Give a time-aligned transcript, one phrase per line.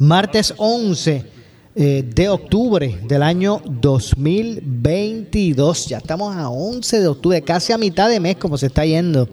[0.00, 1.24] martes 11
[1.76, 5.86] eh, de octubre del año 2022.
[5.86, 9.28] Ya estamos a 11 de octubre, casi a mitad de mes como se está yendo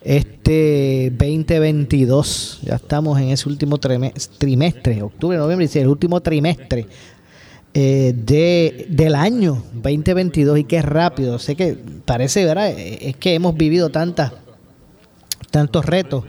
[0.00, 2.60] este 2022.
[2.62, 6.86] Ya estamos en ese último trimestre, octubre, noviembre, el último trimestre
[7.74, 11.40] eh, de, del año 2022 y qué rápido.
[11.40, 12.70] Sé que parece, ¿verdad?
[12.70, 14.30] Es que hemos vivido tantas,
[15.50, 16.22] tantos retos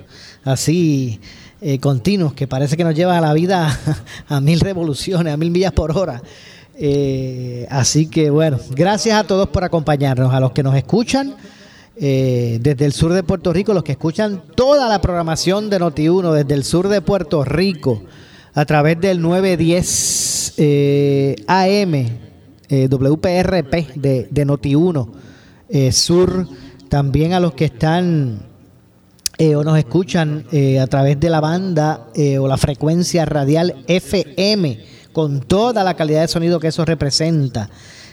[0.44, 1.20] así
[1.62, 3.80] eh, continuos que parece que nos lleva a la vida
[4.28, 6.22] a, mil revoluciones, a mil millas por hora.
[6.80, 11.36] Eh, así que bueno, gracias a todos por acompañarnos, a los que nos escuchan
[12.00, 16.32] eh, desde el sur de Puerto Rico, los que escuchan toda la programación de Noti1
[16.32, 18.04] desde el sur de Puerto Rico
[18.54, 21.96] a través del 910 eh, AM
[22.70, 25.10] eh, WPRP de, de Noti1
[25.92, 26.48] Sur,
[26.88, 28.47] también a los que están
[29.40, 30.46] o nos escuchan
[30.82, 32.08] a través de la banda
[32.40, 34.80] o la frecuencia radial FM
[35.14, 37.70] con toda la calidad de sonido que eso representa.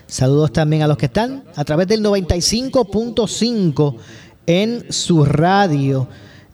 [0.07, 3.97] Saludos también a los que están a través del 95.5
[4.47, 6.09] en su radio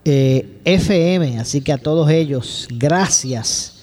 [0.04, 1.38] eh, FM.
[1.38, 3.74] Así que a todos ellos, gracias.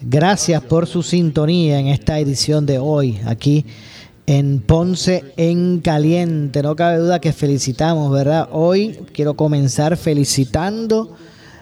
[0.00, 3.66] Gracias por su sintonía en esta edición de hoy, aquí
[4.30, 6.62] en Ponce en Caliente.
[6.62, 8.48] No cabe duda que felicitamos, ¿verdad?
[8.52, 11.16] Hoy quiero comenzar felicitando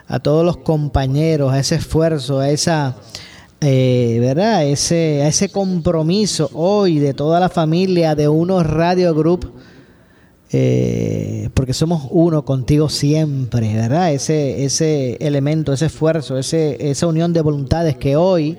[0.06, 2.96] a todos los compañeros, a ese esfuerzo, a esa
[3.62, 4.66] eh, ¿verdad?
[4.66, 9.50] Ese, ese compromiso hoy de toda la familia de Uno Radio Group,
[10.52, 14.12] eh, porque somos uno contigo siempre, ¿verdad?
[14.12, 18.58] Ese, ese elemento, ese esfuerzo, ese, esa unión de voluntades que hoy,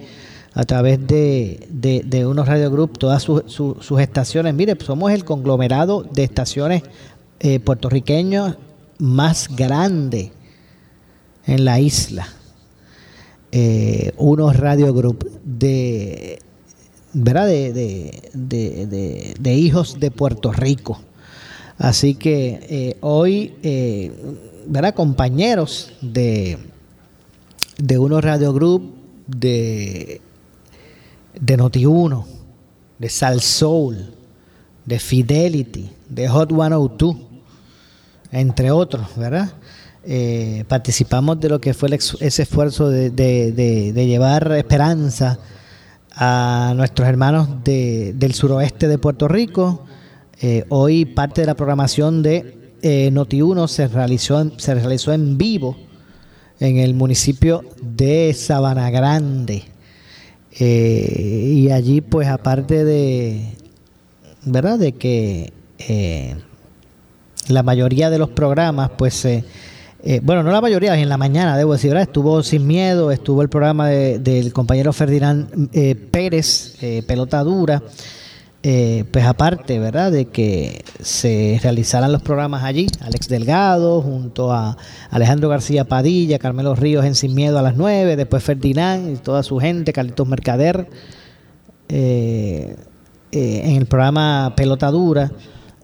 [0.59, 6.25] a través de, de, Uno Radio Group, todas sus estaciones, mire, somos el conglomerado de
[6.25, 6.83] estaciones
[7.39, 8.57] eh, puertorriqueños
[8.97, 10.33] más grande
[11.45, 12.27] en la isla
[13.53, 16.39] eh, unos Radio Group de,
[17.13, 17.47] ¿verdad?
[17.47, 20.99] De, de, hijos de Puerto Rico.
[21.77, 24.11] Así que eh, hoy, eh,
[24.67, 24.93] ¿verdad?
[24.93, 26.57] Compañeros de,
[27.77, 28.93] de unos Radio Group
[29.25, 30.19] de,
[31.39, 32.25] de Noti1,
[32.97, 34.13] de Sal Soul,
[34.85, 37.15] de Fidelity, de Hot 102,
[38.31, 39.51] entre otros, ¿verdad?
[40.03, 45.39] Eh, participamos de lo que fue ese esfuerzo de, llevar esperanza
[46.11, 49.85] a nuestros hermanos del suroeste de Puerto Rico.
[50.41, 55.77] Eh, hoy parte de la programación de eh, Noti1 se realizó, se realizó en vivo
[56.59, 59.65] en el municipio de Sabana Grande.
[60.59, 63.55] Y allí, pues, aparte de,
[64.45, 64.77] ¿verdad?
[64.77, 65.53] De que
[67.47, 69.25] la mayoría de los programas, pues,
[70.01, 71.95] eh, bueno, no la mayoría, en la mañana, debo decir.
[71.95, 77.83] Estuvo Sin Miedo, estuvo el programa del compañero Ferdinand eh, Pérez, eh, Pelota Dura.
[78.61, 80.11] Pues aparte, ¿verdad?
[80.11, 84.77] De que se realizaran los programas allí, Alex Delgado, junto a
[85.09, 89.43] Alejandro García Padilla, Carmelo Ríos en Sin Miedo a las 9, después Ferdinand y toda
[89.43, 90.87] su gente, Carlitos Mercader,
[91.87, 92.75] en
[93.31, 95.31] el programa Pelota Dura.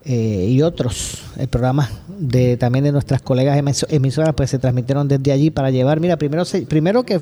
[0.07, 1.89] Eh, y otros el programa
[2.19, 3.57] de también de nuestras colegas
[3.89, 7.21] emisoras pues se transmitieron desde allí para llevar mira primero primero que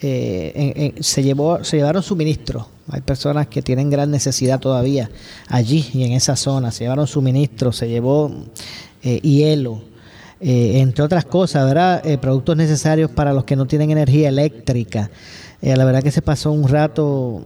[0.00, 5.10] eh, se llevó se llevaron suministros hay personas que tienen gran necesidad todavía
[5.48, 8.30] allí y en esa zona se llevaron suministros se llevó
[9.02, 9.82] eh, hielo
[10.40, 15.10] entre otras cosas verdad productos necesarios para los que no tienen energía eléctrica
[15.62, 17.42] la verdad que se pasó un rato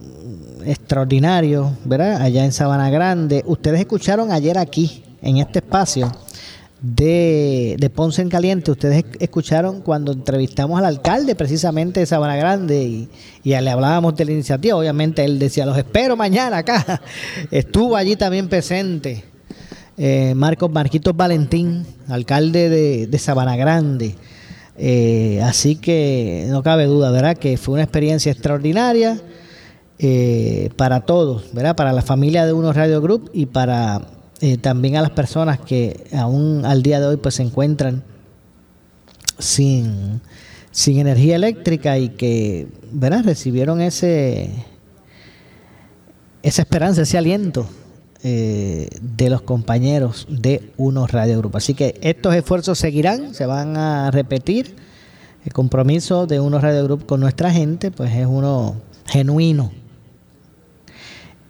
[0.65, 2.21] extraordinario, ¿verdad?
[2.21, 3.43] Allá en Sabana Grande.
[3.45, 6.11] Ustedes escucharon ayer aquí, en este espacio,
[6.81, 8.71] de, de, Ponce en Caliente.
[8.71, 13.09] Ustedes escucharon cuando entrevistamos al alcalde precisamente de Sabana Grande y,
[13.43, 14.77] y, le hablábamos de la iniciativa.
[14.77, 17.01] Obviamente él decía, los espero mañana acá.
[17.51, 19.23] Estuvo allí también presente
[20.01, 24.15] eh, Marcos Marquitos Valentín, alcalde de, de Sabana Grande.
[24.77, 27.35] Eh, así que no cabe duda, ¿verdad?
[27.35, 29.19] Que fue una experiencia extraordinaria
[29.97, 31.75] eh, para todos, ¿verdad?
[31.75, 34.03] Para la familia de Uno Radio Group y para
[34.41, 38.03] eh, también a las personas que aún al día de hoy pues se encuentran
[39.37, 40.21] sin,
[40.71, 43.23] sin energía eléctrica y que ¿verdad?
[43.23, 44.51] recibieron ese
[46.41, 47.67] esa esperanza, ese aliento
[48.23, 51.57] eh, de los compañeros de Unos Radio Group.
[51.57, 54.75] Así que estos esfuerzos seguirán, se van a repetir.
[55.45, 58.75] El compromiso de Unos Radio Group con nuestra gente, pues es uno
[59.05, 59.71] genuino,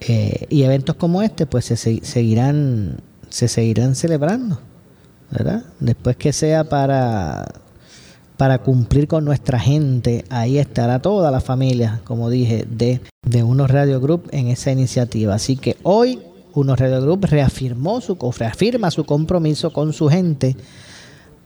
[0.00, 4.60] eh, y eventos como este, pues se seguirán, se seguirán celebrando,
[5.30, 5.64] ¿verdad?
[5.78, 7.52] Después que sea para,
[8.38, 13.70] para cumplir con nuestra gente, ahí estará toda la familia, como dije, de, de Unos
[13.70, 15.34] Radio Group en esa iniciativa.
[15.34, 16.20] Así que hoy
[16.54, 20.56] Unos Radio Group reafirmó su, reafirma su compromiso con su gente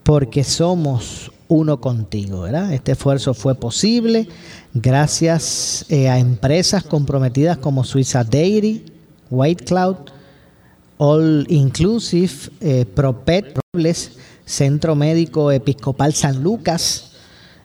[0.05, 2.73] porque somos uno contigo, ¿verdad?
[2.73, 4.29] Este esfuerzo fue posible
[4.73, 8.85] gracias eh, a empresas comprometidas como Suiza Dairy,
[9.31, 9.97] White Cloud,
[10.99, 14.13] All Inclusive, eh, Propet, Robles,
[14.45, 17.13] Centro Médico Episcopal San Lucas,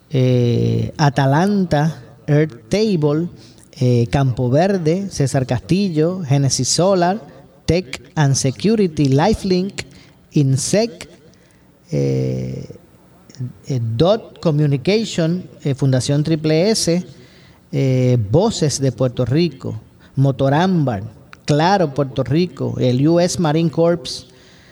[0.09, 3.27] eh, Atalanta, Earth Table,
[4.09, 7.21] Campo Verde, César Castillo, Genesis Solar,
[7.65, 9.85] Tech and Security, Lifelink,
[10.33, 11.07] INSEC,
[13.97, 17.05] Dot Communication, eh, Fundación Triple S,
[17.71, 19.79] eh, Voces de Puerto Rico,
[20.15, 21.03] Motorambar,
[21.45, 24.27] Claro Puerto Rico, el US Marine Corps,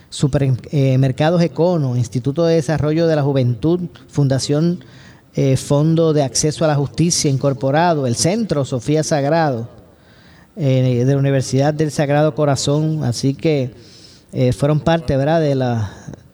[0.10, 4.84] Supermercados Econo, Instituto de Desarrollo de la Juventud, Fundación
[5.56, 9.70] Fondo de Acceso a la Justicia Incorporado, el Centro Sofía Sagrado,
[10.56, 13.72] de la Universidad del Sagrado Corazón, así que
[14.54, 15.42] fueron parte ¿verdad?
[15.42, 15.92] de la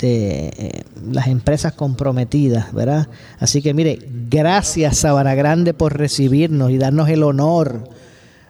[0.08, 3.08] eh, las empresas comprometidas, ¿verdad?
[3.40, 7.90] Así que mire, gracias Sabana Grande por recibirnos y darnos el honor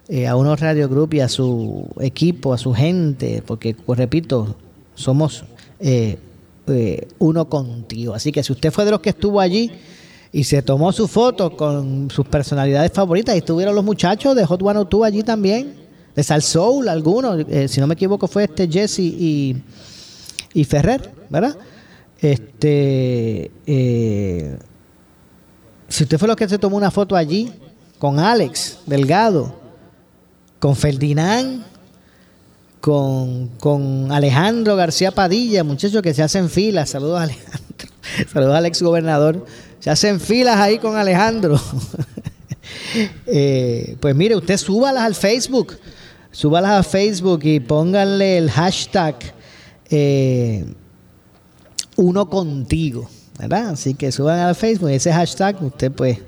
[0.07, 4.55] eh, a unos Radio Group y a su equipo, a su gente, porque, pues repito,
[4.95, 5.43] somos
[5.79, 6.17] eh,
[7.19, 8.13] uno contigo.
[8.13, 9.71] Así que si usted fue de los que estuvo allí
[10.31, 14.61] y se tomó su foto con sus personalidades favoritas, y estuvieron los muchachos de Hot
[14.61, 15.75] One Two allí también,
[16.15, 19.55] de Sal Soul, algunos, si no me equivoco fue este Jesse y
[20.53, 21.57] y Ferrer, ¿verdad?
[22.19, 24.57] Este, eh,
[25.89, 27.51] si usted fue lo que se tomó una foto allí
[27.99, 29.53] con Alex Delgado,
[30.59, 31.65] con Ferdinand,
[32.79, 37.87] con, con Alejandro García Padilla, muchachos que se hacen filas, saludos a Alejandro,
[38.33, 39.45] saludos al ex gobernador,
[39.79, 41.59] se hacen filas ahí con Alejandro.
[43.25, 45.77] Eh, pues mire, usted súbalas al Facebook,
[46.31, 49.15] súbalas a Facebook y pónganle el hashtag
[49.89, 50.65] eh,
[51.95, 53.09] uno contigo,
[53.39, 53.69] ¿verdad?
[53.69, 56.19] Así que suban al Facebook ese hashtag, usted pues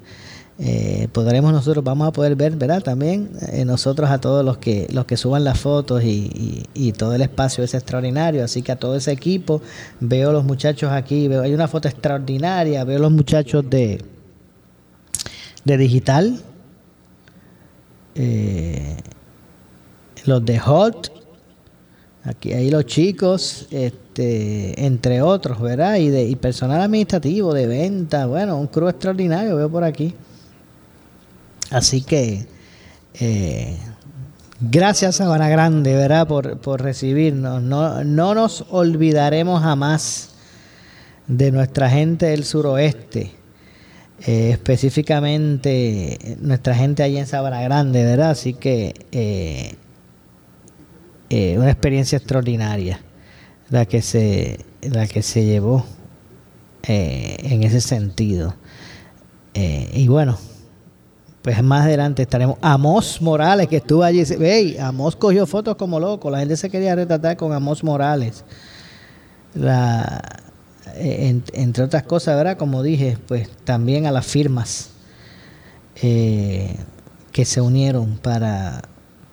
[0.57, 2.81] eh, podremos nosotros, vamos a poder ver, ¿verdad?
[2.81, 7.21] También eh, nosotros a todos los que los que suban las fotos y, todo el
[7.21, 9.61] espacio es extraordinario, así que a todo ese equipo,
[9.99, 14.01] veo los muchachos aquí, veo, hay una foto extraordinaria, veo los muchachos de,
[15.65, 16.41] de digital,
[20.25, 21.11] los de Hot,
[22.25, 25.97] Aquí hay los chicos, este, entre otros, ¿verdad?
[25.97, 30.15] Y, de, personal administrativo, de venta, bueno, un crew extraordinario veo por aquí.
[31.69, 32.47] Así que,
[33.19, 33.77] eh,
[34.59, 36.27] gracias Sabana Grande, ¿verdad?
[36.27, 37.61] Por, por recibirnos.
[37.61, 40.29] No, no nos olvidaremos jamás
[41.27, 43.31] de nuestra gente del suroeste.
[44.25, 48.31] Eh, específicamente nuestra gente allí en Sabana Grande, ¿verdad?
[48.31, 49.75] Así que eh,
[51.37, 53.01] eh, una experiencia extraordinaria
[53.69, 55.85] la que se, la que se llevó
[56.83, 58.55] eh, en ese sentido.
[59.53, 60.37] Eh, y bueno,
[61.41, 62.57] pues más adelante estaremos.
[62.61, 64.23] Amos Morales, que estuvo allí.
[64.39, 66.29] Hey, Amos cogió fotos como loco.
[66.29, 68.45] La gente se quería retratar con Amos Morales.
[70.95, 72.57] Entre otras cosas, ¿verdad?
[72.57, 74.91] Como dije, pues también a las firmas
[75.95, 76.77] que
[77.43, 78.83] se unieron para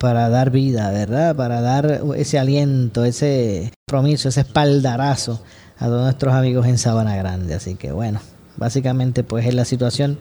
[0.02, 1.36] para dar vida, ¿verdad?
[1.36, 5.40] Para dar ese aliento, ese compromiso, ese espaldarazo
[5.78, 7.54] a todos nuestros amigos en Sabana Grande.
[7.54, 8.20] Así que bueno,
[8.56, 10.18] básicamente pues es la situación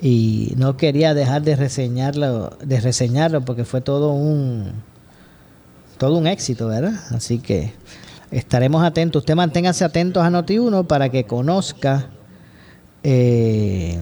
[0.00, 4.72] y no quería dejar de reseñarlo, de reseñarlo porque fue todo un
[5.98, 6.94] todo un éxito, ¿verdad?
[7.10, 7.74] Así que
[8.30, 9.20] estaremos atentos.
[9.20, 12.06] Usted manténgase atentos a Noti1 para que conozca,
[13.02, 14.00] eh,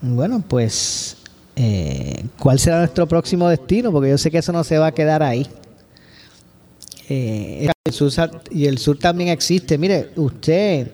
[0.00, 1.15] bueno, pues,
[1.56, 4.92] eh, cuál será nuestro próximo destino, porque yo sé que eso no se va a
[4.92, 5.46] quedar ahí.
[7.08, 8.10] Eh, el sur,
[8.50, 9.78] y el sur también existe.
[9.78, 10.92] Mire, usted,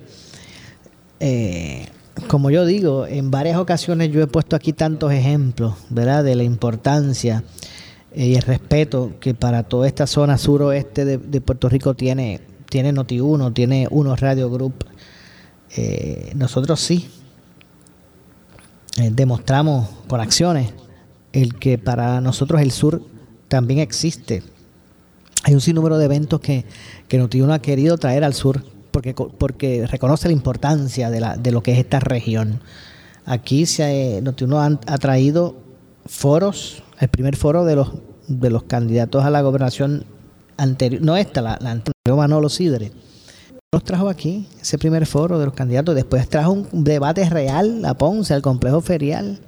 [2.28, 6.44] como yo digo, en varias ocasiones yo he puesto aquí tantos ejemplos, ¿verdad?, de la
[6.44, 7.44] importancia
[8.14, 12.92] eh, y el respeto que para toda esta zona suroeste de, Puerto Rico tiene, tiene
[12.92, 14.84] Noti1, tiene Uno Radio Group.
[15.76, 17.08] Eh, nosotros sí
[18.96, 20.72] eh, demostramos con acciones
[21.32, 23.02] el que para nosotros el sur
[23.48, 24.42] también existe.
[25.44, 26.64] Hay un sinnúmero de eventos que,
[27.08, 31.50] que Noti1 ha querido traer al sur porque, porque reconoce la importancia de, la, de
[31.50, 32.60] lo que es esta región.
[33.24, 35.56] Aquí se, Noti1 ha traído
[36.06, 37.92] foros el primer foro de los
[38.28, 40.04] de los candidatos a la gobernación
[40.56, 42.92] anterior, no esta, la, la anterior Manolo Sidre,
[43.74, 47.94] nos trajo aquí ese primer foro de los candidatos, después trajo un debate real a
[47.94, 49.40] Ponce, al complejo ferial.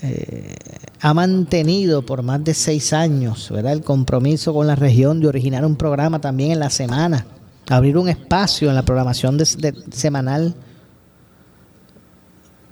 [0.00, 0.56] Eh,
[1.02, 3.74] ha mantenido por más de seis años ¿verdad?
[3.74, 7.26] el compromiso con la región de originar un programa también en la semana,
[7.68, 10.54] abrir un espacio en la programación semanal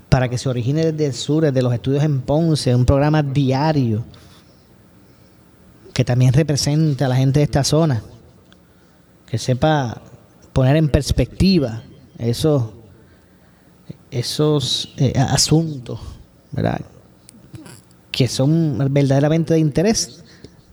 [0.08, 4.02] para que se origine desde el sur, desde los estudios en Ponce, un programa diario
[5.92, 8.02] que también represente a la gente de esta zona,
[9.26, 10.00] que sepa
[10.52, 11.82] poner en perspectiva
[12.18, 12.64] esos,
[14.10, 16.00] esos eh, asuntos,
[16.52, 16.80] ¿verdad?
[18.16, 20.24] que son verdaderamente de interés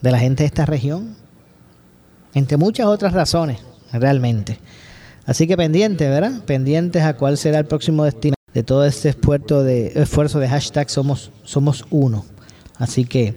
[0.01, 1.13] de la gente de esta región,
[2.33, 3.59] entre muchas otras razones,
[3.91, 4.59] realmente.
[5.25, 6.41] Así que pendientes, ¿verdad?
[6.45, 10.89] Pendientes a cuál será el próximo destino de todo este esfuerzo de, esfuerzo de hashtag
[10.89, 12.25] Somos, somos Uno.
[12.77, 13.35] Así que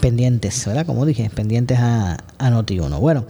[0.00, 0.84] pendientes, ¿verdad?
[0.84, 3.00] Como dije, pendientes a, a Noti1.
[3.00, 3.24] Bueno,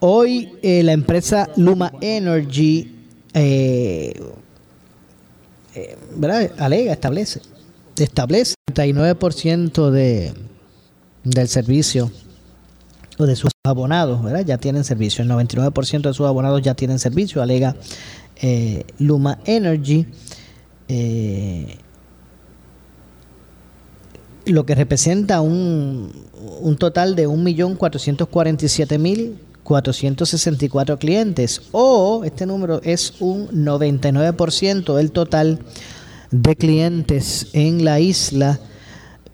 [0.00, 2.94] hoy eh, la empresa Luma Energy,
[3.34, 4.20] eh,
[5.74, 5.96] eh.
[6.58, 7.40] Alega, establece,
[7.96, 10.34] establece el 39% de,
[11.24, 12.10] del servicio
[13.18, 14.44] o de sus abonados, ¿verdad?
[14.44, 15.22] Ya tienen servicio.
[15.22, 17.76] El 99% de sus abonados ya tienen servicio, alega
[18.98, 20.06] Luma Energy.
[24.46, 26.10] Lo que representa un,
[26.60, 27.26] un total de
[29.68, 35.60] 1.447.464 clientes, o este número es un 99% del total
[36.30, 38.58] de clientes en la isla.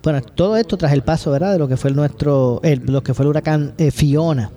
[0.03, 3.15] Bueno, todo esto tras el paso, ¿verdad?, de lo que fue el nuestro, lo que
[3.15, 4.51] fue el huracán eh, Fiona.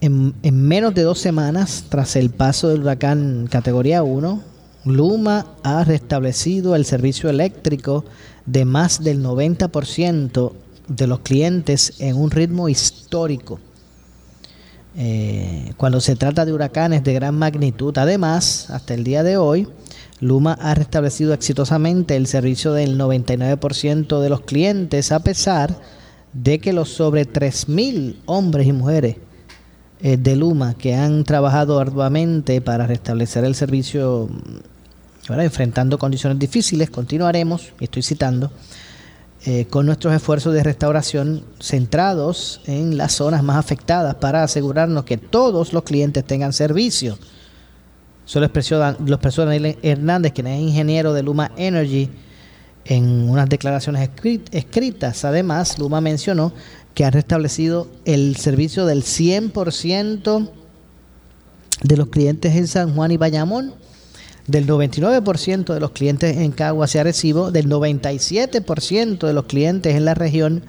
[0.00, 4.42] En, en menos de dos semanas, tras el paso del huracán categoría 1,
[4.86, 8.04] Luma ha restablecido el servicio eléctrico
[8.46, 10.52] de más del 90%
[10.88, 13.60] de los clientes en un ritmo histórico.
[14.96, 19.68] Eh, cuando se trata de huracanes de gran magnitud, además, hasta el día de hoy,
[20.20, 25.78] Luma ha restablecido exitosamente el servicio del 99% de los clientes, a pesar
[26.32, 29.16] de que los sobre 3.000 hombres y mujeres
[30.00, 34.28] eh, de Luma que han trabajado arduamente para restablecer el servicio
[35.28, 38.50] enfrentando condiciones difíciles, continuaremos, estoy citando,
[39.46, 45.16] eh, con nuestros esfuerzos de restauración centrados en las zonas más afectadas para asegurarnos que
[45.16, 47.18] todos los clientes tengan servicio.
[48.26, 52.10] Eso lo expresó, lo expresó Daniel Hernández, quien es ingeniero de Luma Energy,
[52.84, 54.10] en unas declaraciones
[54.52, 55.24] escritas.
[55.24, 56.52] Además, Luma mencionó
[56.94, 60.50] que ha restablecido el servicio del 100%
[61.82, 63.74] de los clientes en San Juan y Bayamón
[64.50, 70.04] del 99% de los clientes en Caguas y Arecibo, del 97% de los clientes en
[70.04, 70.62] la región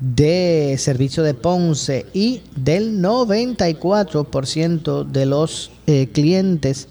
[0.00, 6.88] de servicio de Ponce y del 94% de los eh, clientes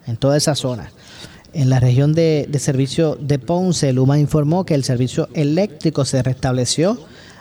[0.05, 0.91] en toda esa zona.
[1.53, 6.99] En la región de, servicio de Ponce, Luma informó que el servicio eléctrico se restableció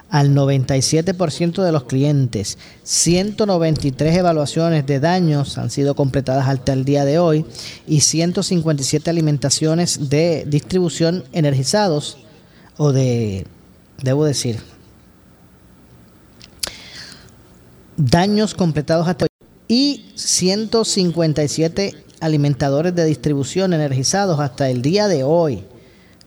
[0.09, 2.57] al 97% de los clientes.
[2.85, 7.45] 193 evaluaciones de daños han sido completadas hasta el día de hoy
[7.87, 12.19] y 157 alimentaciones de distribución energizados
[12.77, 13.47] o de,
[14.03, 14.61] debo decir,
[17.97, 25.65] daños completados hasta hoy y 157 alimentadores de distribución energizados hasta el día de hoy.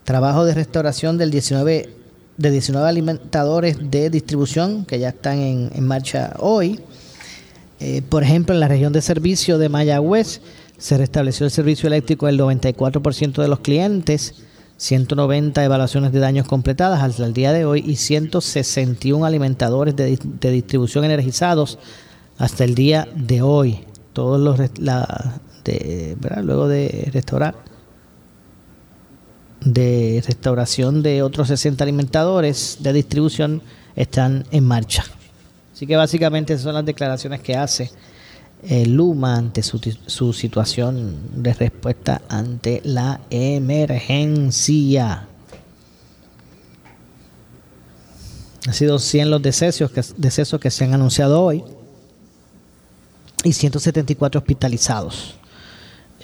[0.04, 2.00] Trabajo de restauración del 19
[2.40, 6.80] de 19 alimentadores de distribución que ya están en, marcha hoy.
[7.82, 10.40] Eh, por ejemplo, en la región de servicio de Mayagüez
[10.78, 14.36] se restableció el servicio eléctrico del 94% de los clientes,
[14.80, 20.18] 190 evaluaciones de daños completadas hasta el día de hoy y 161 alimentadores de,
[20.52, 21.78] distribución energizados
[22.38, 23.84] hasta el día de hoy.
[24.14, 27.56] Todos los de, luego de restaurar
[29.60, 33.62] de restauración de otros 60 alimentadores de distribución
[33.98, 35.04] están en marcha.
[35.74, 37.92] Así que básicamente son las declaraciones que hace
[38.64, 45.28] eh, Luma ante su, su situación de respuesta ante la emergencia.
[48.68, 51.64] Han sido 100 los decesos que, decesos que se han anunciado hoy
[53.44, 55.36] y 174 hospitalizados.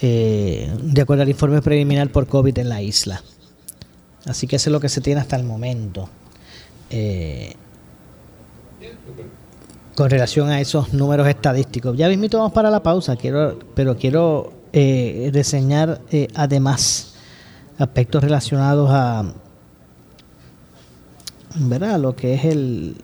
[0.01, 3.23] Eh, de acuerdo al informe preliminar por COVID en la isla.
[4.25, 6.09] Así que eso es lo que se tiene hasta el momento.
[6.89, 7.55] Eh,
[9.95, 11.97] con relación a esos números estadísticos.
[11.97, 16.01] Ya mismo vamos para la pausa, quiero, pero quiero eh, reseñar
[16.33, 17.15] además
[17.77, 19.33] aspectos relacionados a
[21.55, 21.99] ¿verdad?
[21.99, 22.97] lo que es el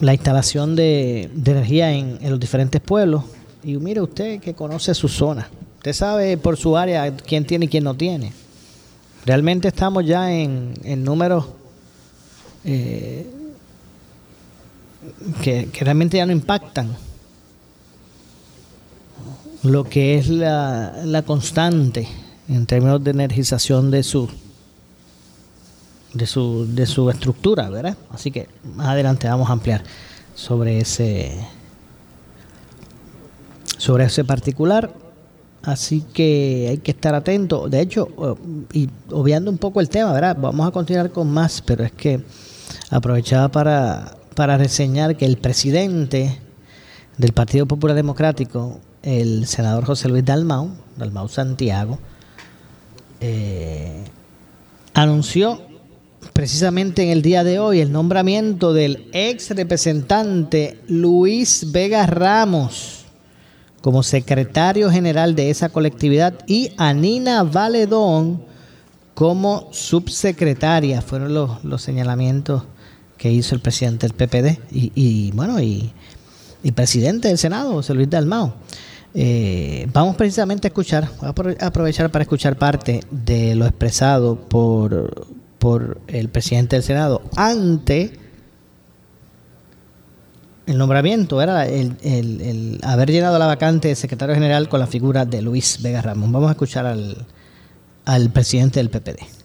[0.00, 3.22] la instalación de, energía en los diferentes pueblos
[3.62, 5.48] y mire usted que conoce su zona.
[5.76, 8.32] Usted sabe por su área quién tiene y quién no tiene.
[9.24, 11.46] Realmente estamos ya en, números
[12.64, 13.26] eh,
[15.42, 16.96] que, realmente ya no impactan
[19.62, 22.08] lo que es la, la constante
[22.48, 24.28] en términos de energización de su
[26.14, 27.96] de su de su estructura, ¿verdad?
[28.10, 29.82] Así que más adelante vamos a ampliar
[30.34, 31.38] sobre ese
[33.78, 34.92] sobre ese particular.
[35.62, 37.68] Así que hay que estar atento.
[37.68, 38.36] De hecho,
[38.72, 40.36] y obviando un poco el tema, ¿verdad?
[40.40, 42.20] Vamos a continuar con más, pero es que
[42.90, 46.38] aprovechaba para, para reseñar que el presidente
[47.18, 51.98] del Partido Popular Democrático, el senador José Luis Dalmau, Dalmau Santiago,
[53.20, 54.04] eh,
[54.94, 55.60] anunció
[56.32, 63.02] precisamente en el día de hoy el nombramiento del ex representante Luis Vega Ramos
[63.82, 68.44] como secretario general de esa colectividad y a Nina Valedón
[69.14, 71.02] como subsecretaria.
[71.02, 72.62] Fueron los, señalamientos
[73.22, 75.92] que hizo el presidente del PPD y, bueno, y,
[76.74, 78.52] presidente del Senado, José Luis Dalmao.
[79.14, 85.28] Eh, vamos precisamente a escuchar, voy a aprovechar para escuchar parte de lo expresado por,
[85.60, 88.18] por el presidente del Senado ante
[90.66, 95.42] el nombramiento era el, haber llenado la vacante de secretario general con la figura de
[95.42, 96.32] Luis Vega Ramón.
[96.32, 97.24] Vamos a escuchar al,
[98.04, 99.41] al presidente del PPD.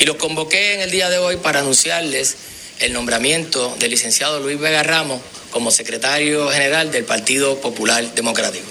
[0.00, 2.36] Y los convoqué en el día de hoy para anunciarles
[2.80, 8.66] el nombramiento del licenciado Luis Vega Ramos como secretario general del Partido Popular Democrático.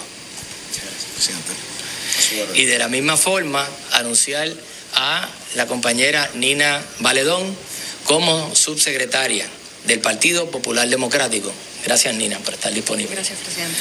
[2.56, 4.52] Y de la misma forma anunciar
[4.94, 7.56] a la compañera Nina Valedón
[8.04, 9.48] como subsecretaria
[9.86, 11.52] del Partido Popular Democrático.
[11.86, 13.16] Gracias, Nina, por estar disponible.
[13.16, 13.78] Gracias, presidente.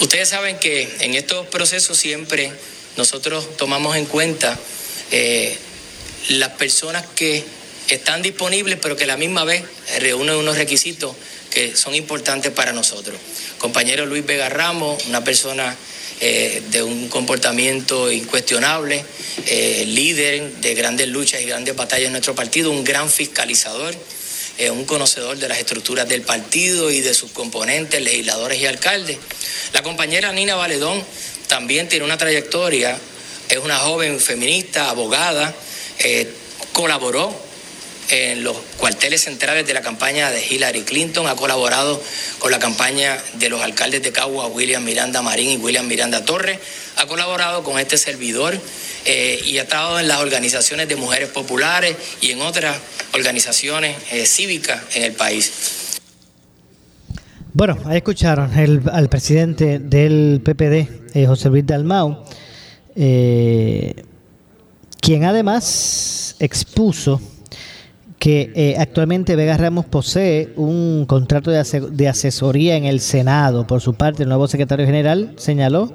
[0.00, 2.52] Ustedes saben que en estos procesos siempre
[2.96, 4.58] nosotros tomamos en cuenta
[5.10, 5.56] eh,
[6.28, 7.44] las personas que
[7.88, 9.62] están disponibles, pero que a la misma vez
[9.98, 11.14] reúnen unos requisitos
[11.50, 13.16] que son importantes para nosotros.
[13.58, 15.76] Compañero Luis Vega Ramos, una persona
[16.20, 19.04] eh, de un comportamiento incuestionable,
[19.46, 23.94] eh, líder de grandes luchas y grandes batallas en nuestro partido, un gran fiscalizador
[24.58, 29.18] es un conocedor de las estructuras del partido y de sus componentes, legisladores y alcaldes.
[29.72, 31.02] La compañera Nina Valedón
[31.48, 32.96] también tiene una trayectoria,
[33.48, 35.52] es una joven feminista, abogada,
[35.98, 36.32] eh,
[36.72, 37.32] colaboró
[38.10, 42.02] en los cuarteles centrales de la campaña de Hillary Clinton, ha colaborado
[42.38, 46.58] con la campaña de los alcaldes de Cagua, William Miranda Marín y William Miranda Torres,
[46.96, 48.58] ha colaborado con este servidor
[49.06, 52.76] eh, y ha estado en las organizaciones de mujeres populares y en otras
[53.14, 55.52] organizaciones eh, cívicas en el país.
[57.52, 62.24] Bueno, ahí escucharon al presidente del PPD, José Luis Dalmau,
[65.04, 67.20] quien además expuso
[68.18, 73.66] que eh, actualmente Vega Ramos posee un contrato de, de, asesoría en el Senado.
[73.66, 75.92] Por su parte, el nuevo secretario general señaló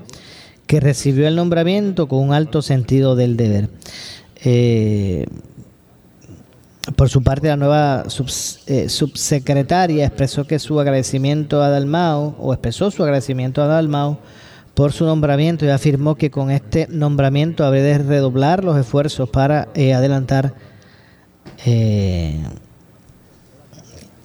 [0.67, 3.69] que recibió el nombramiento con un alto sentido del deber.
[4.43, 5.25] Eh,
[6.95, 8.03] por su parte, la nueva
[8.67, 14.19] eh, subsecretaria expresó que su agradecimiento a Dalmao, o expresó su agradecimiento a Dalmao
[14.79, 19.67] por su nombramiento y afirmó que con este nombramiento habrá de redoblar los esfuerzos para
[19.73, 20.53] eh, adelantar
[21.65, 22.39] eh,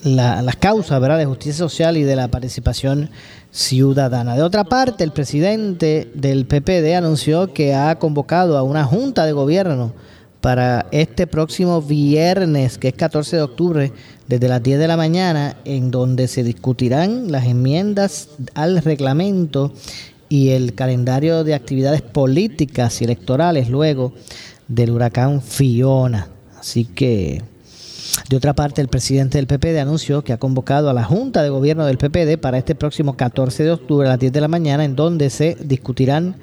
[0.05, 3.11] las causas de justicia social y de la participación
[3.51, 4.37] ciudadana.
[4.37, 9.33] De otra parte, el presidente del PPD anunció que ha convocado a una junta de
[9.33, 9.93] gobierno
[10.41, 13.93] para este próximo viernes, que es 14 de octubre,
[14.29, 19.73] desde las 10 de la mañana, en donde se discutirán las enmiendas al reglamento
[20.35, 24.15] y el calendario de actividades políticas y electorales luego
[24.67, 26.27] del huracán Fiona.
[26.59, 27.41] Así que,
[28.29, 31.51] de otra parte, el presidente del PPD anunció que ha convocado a la Junta de
[31.51, 34.85] Gobierno del PPD para este próximo 14 de octubre a las 10 de la mañana,
[34.85, 36.35] en donde se discutirán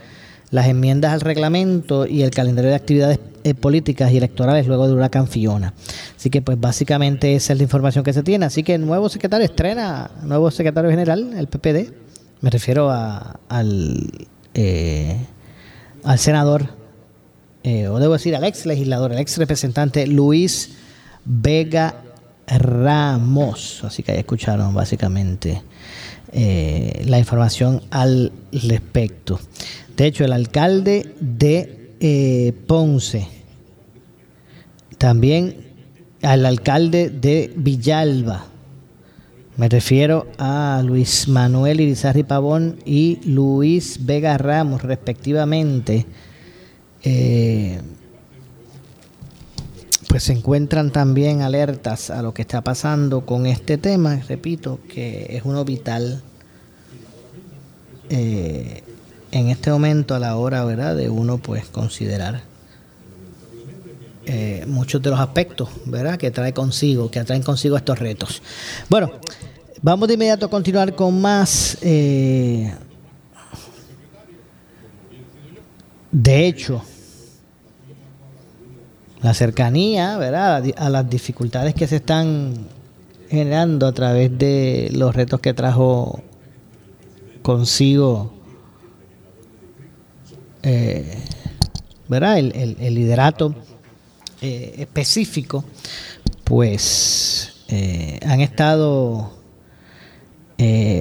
[0.51, 4.93] las enmiendas al reglamento y el calendario de actividades eh, políticas y electorales luego de
[4.93, 5.73] Huracán Fiona.
[6.15, 8.45] Así que pues básicamente esa es la información que se tiene.
[8.45, 11.91] Así que nuevo secretario estrena, nuevo secretario general, el PPD,
[12.41, 15.17] me refiero al, eh,
[16.03, 16.67] al senador,
[17.63, 20.71] eh, o debo decir al ex legislador, el ex representante Luis
[21.23, 21.95] Vega
[22.47, 23.83] Ramos.
[23.83, 25.61] Así que ahí escucharon básicamente
[26.33, 29.39] la información al respecto.
[29.97, 33.27] De hecho, el alcalde de eh, Ponce,
[34.97, 35.57] también
[36.23, 38.47] al alcalde de Villalba,
[39.57, 46.05] me refiero a Luis Manuel Irizarri Pavón y Luis Vega Ramos, respectivamente,
[47.03, 47.81] eh,
[50.07, 55.37] pues se encuentran también alertas a lo que está pasando con este tema, repito, que
[55.37, 56.21] es uno vital
[58.09, 58.83] eh,
[59.31, 60.95] en este momento a la hora ¿verdad?
[60.95, 62.50] de uno pues considerar
[64.25, 66.17] eh, muchos de los aspectos ¿verdad?
[66.17, 68.41] que trae consigo, que atraen consigo estos retos.
[68.89, 69.11] Bueno,
[69.81, 71.77] vamos de inmediato a continuar con más.
[71.81, 72.73] Eh,
[76.11, 76.83] de hecho,
[79.21, 80.63] la cercanía ¿verdad?
[80.77, 82.53] a las dificultades que se están
[83.29, 86.21] generando a través de los retos que trajo
[87.41, 88.41] consigo
[90.63, 91.17] eh,
[92.07, 92.37] ¿verdad?
[92.39, 93.55] El, liderato
[94.41, 95.63] eh, específico,
[96.43, 99.39] pues eh, han estado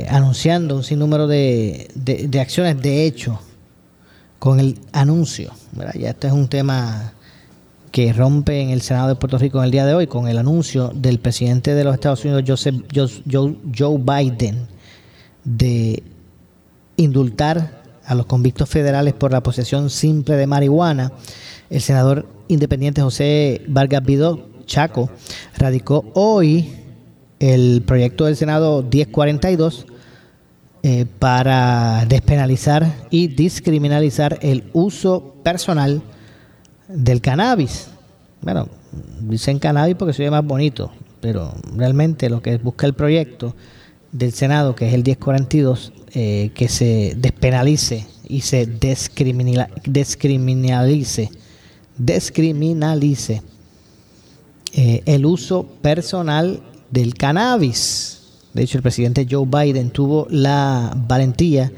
[0.09, 2.81] anunciando un sinnúmero de, de, acciones.
[2.81, 3.39] De hecho,
[4.39, 5.93] con el anuncio, ¿verdad?
[6.01, 7.13] ya este es un tema
[7.91, 10.39] que rompe en el Senado de Puerto Rico en el día de hoy con el
[10.39, 14.67] anuncio del presidente de los Estados Unidos, Joseph, Joe, Joe Biden,
[15.45, 16.03] de
[16.97, 21.13] indultar a los convictos federales por la posesión simple de marihuana,
[21.71, 25.09] el senador independiente José Vargas Vidó Chaco
[25.57, 26.73] radicó hoy
[27.39, 29.87] el proyecto del Senado 1042
[30.83, 36.03] eh, para despenalizar y discriminalizar el uso personal
[36.89, 37.89] del cannabis.
[38.43, 38.69] Bueno,
[39.21, 43.55] dicen cannabis porque se ve más bonito, pero realmente lo que busca el proyecto
[44.13, 51.31] del Senado, que es el 1042, eh, que se despenalice y se descriminalice,
[52.01, 53.43] descriminalice
[54.73, 56.61] eh, el uso personal
[56.91, 58.21] del cannabis.
[58.55, 61.73] De hecho, el presidente Joe Biden tuvo la valentía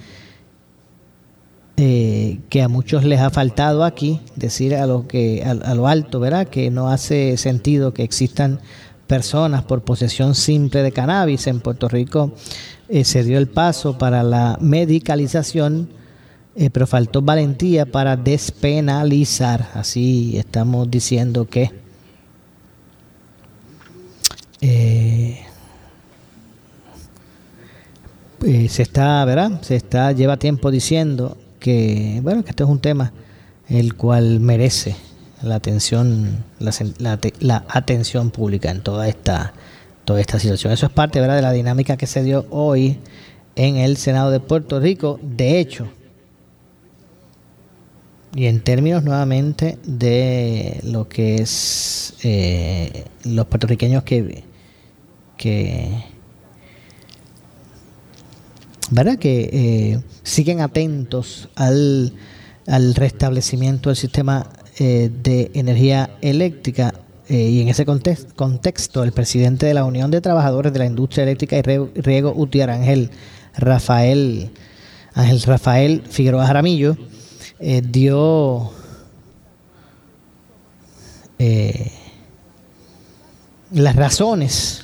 [1.76, 6.20] eh, que a muchos les ha faltado aquí, decir a lo que a, lo alto,
[6.20, 6.46] ¿verdad?
[6.46, 8.60] Que no hace sentido que existan
[9.06, 12.32] personas por posesión simple de cannabis en Puerto Rico
[12.88, 15.88] eh, se dio el paso para la medicalización,
[16.54, 19.70] eh, pero faltó valentía para despenalizar.
[19.74, 21.70] Así estamos diciendo que
[24.60, 25.46] eh,
[28.68, 29.62] se está, ¿verdad?
[29.62, 33.12] Se está, lleva tiempo diciendo que, bueno, que este es un tema
[33.68, 34.96] el cual merece
[35.42, 39.52] la atención, la, la atención pública en toda esta
[40.04, 40.72] toda esta situación.
[40.72, 41.36] Eso es parte ¿verdad?
[41.36, 42.98] de la dinámica que se dio hoy
[43.56, 45.18] en el Senado de Puerto Rico.
[45.22, 45.88] De hecho,
[48.34, 54.44] y en términos nuevamente de lo que es eh, los puertorriqueños que,
[55.36, 56.04] que
[58.90, 59.18] ¿verdad?
[59.18, 62.12] que eh, siguen atentos al,
[62.66, 64.46] al restablecimiento del sistema
[64.78, 66.94] eh, de Energía Eléctrica.
[67.28, 71.22] Eh, y en ese contexto, el presidente de la Unión de Trabajadores de la Industria
[71.22, 73.10] Eléctrica y Riego Utiar, Ángel
[73.56, 74.50] Rafael,
[75.14, 76.96] Ángel Rafael Figueroa Jaramillo,
[77.82, 78.72] dio
[83.70, 84.82] las razones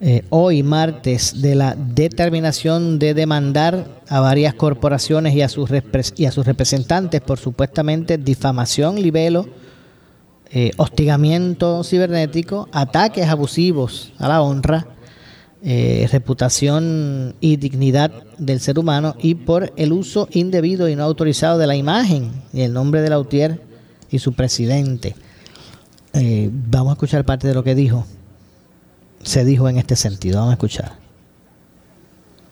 [0.00, 5.70] eh, hoy martes de la determinación de demandar a varias corporaciones y a sus,
[6.14, 9.48] y a sus representantes por supuestamente difamación, libelo,
[10.50, 14.86] eh, hostigamiento cibernético, ataques abusivos a la honra,
[15.62, 21.58] eh, reputación y dignidad del ser humano y por el uso indebido y no autorizado
[21.58, 23.60] de la imagen y el nombre de Lautier
[24.10, 25.14] y su presidente.
[26.12, 28.06] vamos a escuchar parte de lo que dijo
[29.22, 30.38] se dijo en este sentido.
[30.38, 30.92] Vamos a escuchar.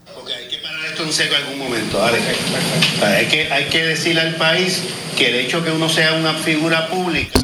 [0.07, 2.03] Hay que parar esto en seco algún momento.
[2.05, 4.83] Hay, que, hay que decirle al país
[5.16, 7.40] que el hecho que uno sea una figura pública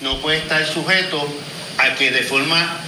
[0.00, 1.22] no puede estar sujeto
[1.78, 2.80] a que de forma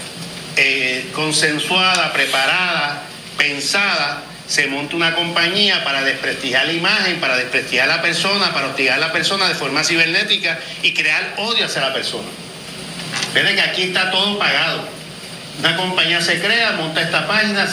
[0.57, 3.03] eh, consensuada, preparada,
[3.37, 8.69] pensada, se monte una compañía para desprestigiar la imagen, para desprestigiar a la persona, para
[8.69, 12.29] hostigar a la persona de forma cibernética y crear odio hacia la persona.
[13.33, 14.87] Ven que aquí está todo pagado.
[15.59, 17.67] Una compañía se crea, monta esta página,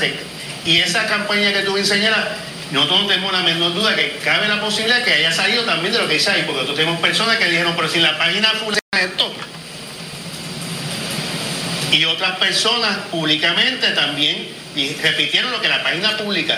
[0.65, 2.29] y esa campaña que tú enseñaras,
[2.71, 5.99] nosotros no tenemos la menor duda que cabe la posibilidad que haya salido también de
[5.99, 8.79] lo que dice ahí, porque nosotros tenemos personas que dijeron, pero si la página funciona
[8.93, 9.33] esto.
[11.91, 14.47] Y otras personas públicamente también
[15.01, 16.57] repitieron lo que la página publica.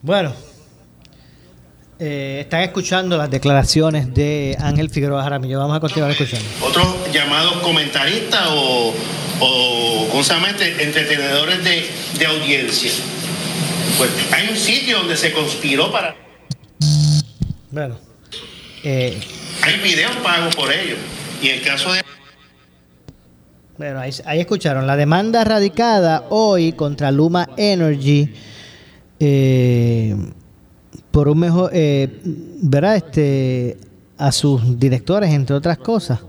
[0.00, 0.34] Bueno,
[1.98, 5.58] eh, están escuchando las declaraciones de Ángel Figueroa Jaramillo.
[5.58, 6.44] Vamos a continuar escuchando.
[6.62, 8.94] Otros llamados comentaristas o,
[9.40, 10.08] o
[10.78, 12.90] entretenedores de, de audiencia.
[13.98, 16.16] Pues hay un sitio donde se conspiró para.
[17.70, 17.98] Bueno.
[18.82, 19.20] Eh,
[19.62, 20.98] hay videos pagos por ellos.
[21.42, 22.02] Y el caso de.
[23.76, 24.86] Bueno, ahí, escucharon.
[24.86, 28.32] La demanda radicada hoy contra Luma Energy.
[29.18, 30.16] Eh,
[31.10, 32.20] por un mejor, eh,
[32.62, 33.76] verá, este,
[34.18, 36.20] a sus directores, entre otras cosas,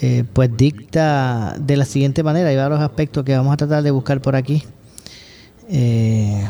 [0.00, 3.90] eh, pues dicta de la siguiente manera, hay varios aspectos que vamos a tratar de
[3.90, 4.62] buscar por aquí,
[5.70, 6.46] eh,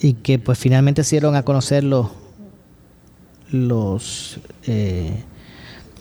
[0.00, 2.08] y que pues finalmente se dieron a conocer los,
[3.50, 4.40] los,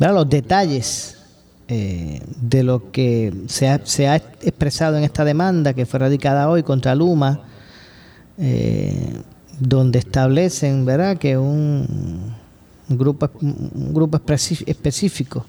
[0.09, 1.17] los detalles
[1.67, 6.63] de lo que se ha, se ha expresado en esta demanda que fue radicada hoy
[6.63, 7.43] contra Luma.
[8.37, 9.21] Eh,
[9.59, 11.17] donde establecen ¿verdad?
[11.17, 12.33] que un,
[12.89, 14.19] grupo, un grupo
[14.65, 15.45] específico,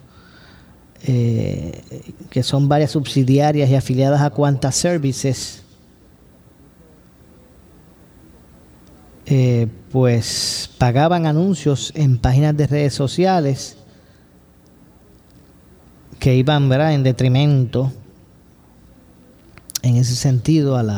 [1.04, 1.80] eh,
[2.28, 5.62] que son varias subsidiarias y afiliadas a Quanta Services,
[9.24, 13.78] eh, pues pagaban anuncios en páginas de redes sociales
[16.22, 16.94] que iban ¿verdad?
[16.94, 17.90] en detrimento
[19.82, 20.88] en ese sentido al,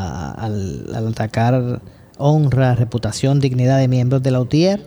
[0.95, 1.81] atacar
[2.19, 4.85] honra, reputación, dignidad de miembros de la UTIER.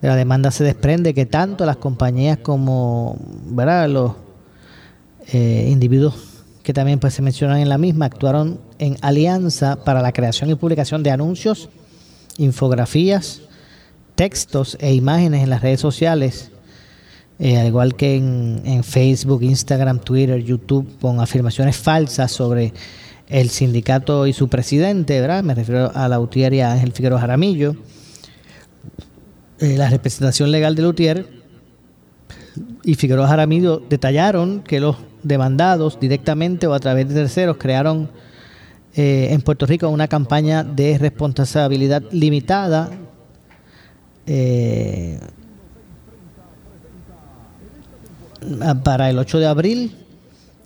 [0.00, 3.16] De la demanda se desprende que tanto las compañías como
[3.46, 3.88] ¿verdad?
[3.88, 4.12] los
[5.32, 6.14] eh, individuos
[6.62, 10.54] que también pues, se mencionan en la misma actuaron en alianza para la creación y
[10.54, 11.70] publicación de anuncios,
[12.38, 13.40] infografías,
[14.14, 16.51] textos e imágenes en las redes sociales,
[17.38, 22.72] eh, al igual que en, Facebook, Instagram, Twitter, YouTube, con afirmaciones falsas sobre
[23.28, 25.42] el sindicato y su presidente, ¿verdad?
[25.42, 27.74] Me refiero a la UTIER y a Ángel Figueroa Jaramillo.
[29.58, 31.26] Eh, la representación legal de Lutier
[32.84, 38.10] y Figueroa Jaramillo detallaron que los demandados directamente o a través de terceros crearon
[38.94, 42.90] eh, en Puerto Rico una campaña de responsabilidad limitada
[48.82, 49.96] para el 8 de abril,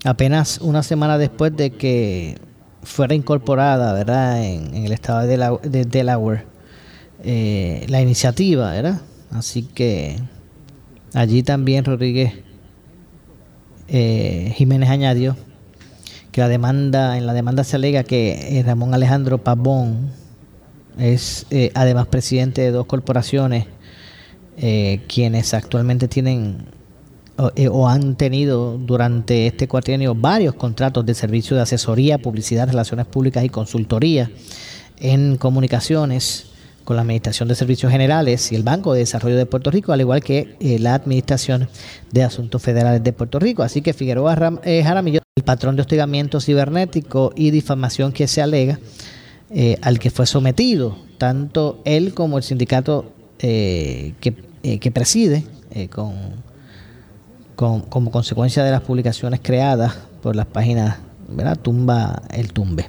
[0.05, 2.39] apenas una semana después de que
[2.83, 4.45] fuera incorporada, ¿verdad?
[4.45, 6.45] En, el estado de, Delaware
[7.25, 9.01] eh, la iniciativa, ¿verdad?
[9.33, 10.17] Así que
[11.13, 12.33] allí también Rodríguez
[13.89, 15.37] eh, Jiménez añadió
[16.31, 20.11] que la demanda, en la demanda se alega que eh, Ramón Alejandro Pavón
[20.99, 23.67] es además presidente de dos corporaciones
[25.09, 26.76] quienes actualmente tienen
[27.55, 33.05] eh, o, han tenido durante este cuatrienio varios contratos de servicio de asesoría, publicidad, relaciones
[33.07, 34.31] públicas y consultoría
[34.99, 36.47] en comunicaciones
[36.85, 40.01] con la Administración de Servicios Generales y el Banco de Desarrollo de Puerto Rico, al
[40.01, 41.69] igual que eh, la Administración
[42.11, 43.63] de Asuntos Federales de Puerto Rico.
[43.63, 48.79] Así que Figueroa eh, Jaramillo, el patrón de hostigamiento cibernético y difamación que se alega,
[49.83, 54.15] al que fue sometido tanto él como el sindicato que,
[54.81, 55.45] que, preside
[55.91, 56.15] con,
[57.57, 61.59] con, como consecuencia de las publicaciones creadas por las páginas, ¿verdad?
[61.59, 62.89] Tumba el tumbe.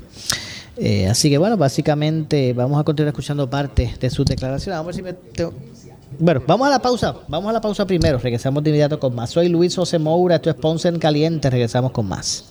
[1.10, 4.78] así que bueno, básicamente vamos a continuar escuchando parte de sus declaraciones.
[4.78, 5.78] Vamos a ver si me
[6.20, 7.16] bueno, vamos a la pausa.
[7.28, 8.18] Vamos a la pausa primero.
[8.18, 9.30] Regresamos de inmediato con más.
[9.30, 10.36] Soy Luis José Moura.
[10.36, 11.50] Esto es Ponce en Caliente.
[11.50, 12.46] Regresamos con más.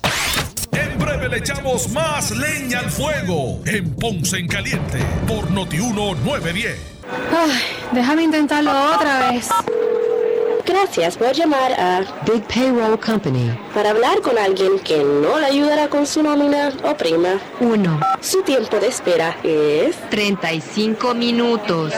[0.73, 6.77] En breve le echamos más leña al fuego en Ponce en Caliente por Notiuno 910.
[7.33, 7.51] Ay,
[7.93, 9.49] déjame intentarlo otra vez.
[10.67, 12.01] Gracias por llamar a
[12.31, 13.57] Big Payroll Company.
[13.73, 17.39] Para hablar con alguien que no le ayudará con su nómina o prima.
[17.61, 18.01] 1.
[18.21, 21.93] Su tiempo de espera es 35 minutos.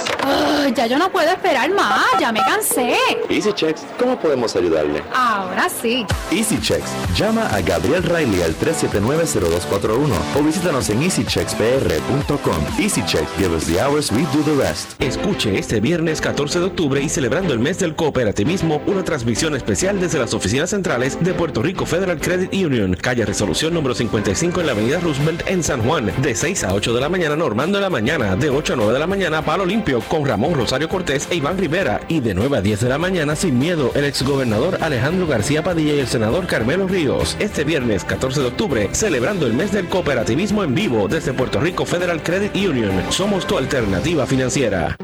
[0.76, 2.94] Ya yo no puedo esperar más, ya me cansé.
[3.30, 5.02] Easy Checks, ¿cómo podemos ayudarle?
[5.14, 6.04] Ahora sí.
[6.30, 12.78] Easy Checks, llama a Gabriel Riley al 379-0241 o visítanos en easycheckspr.com.
[12.78, 15.00] Easy Checks, give us the hours, we do the rest.
[15.02, 20.00] Escuche este viernes 14 de octubre y celebrando el mes del cooperativismo una transmisión especial
[20.00, 24.66] desde las oficinas centrales de Puerto Rico Federal Credit Union, calle Resolución número 55 en
[24.66, 27.82] la avenida Roosevelt en San Juan, de 6 a 8 de la mañana, Normando de
[27.82, 31.28] la mañana, de 8 a 9 de la mañana, Palo Limpio, con Ramón Rosario Cortés
[31.30, 34.78] e Iván Rivera, y de 9 a 10 de la mañana, sin miedo, el exgobernador
[34.80, 37.36] Alejandro García Padilla y el senador Carmelo Ríos.
[37.38, 41.86] Este viernes 14 de octubre, celebrando el mes del cooperativismo en vivo desde Puerto Rico
[41.86, 42.92] Federal Credit Union.
[43.10, 44.96] Somos tu alternativa financiera.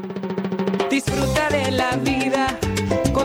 [0.89, 2.57] Disfruta de la vida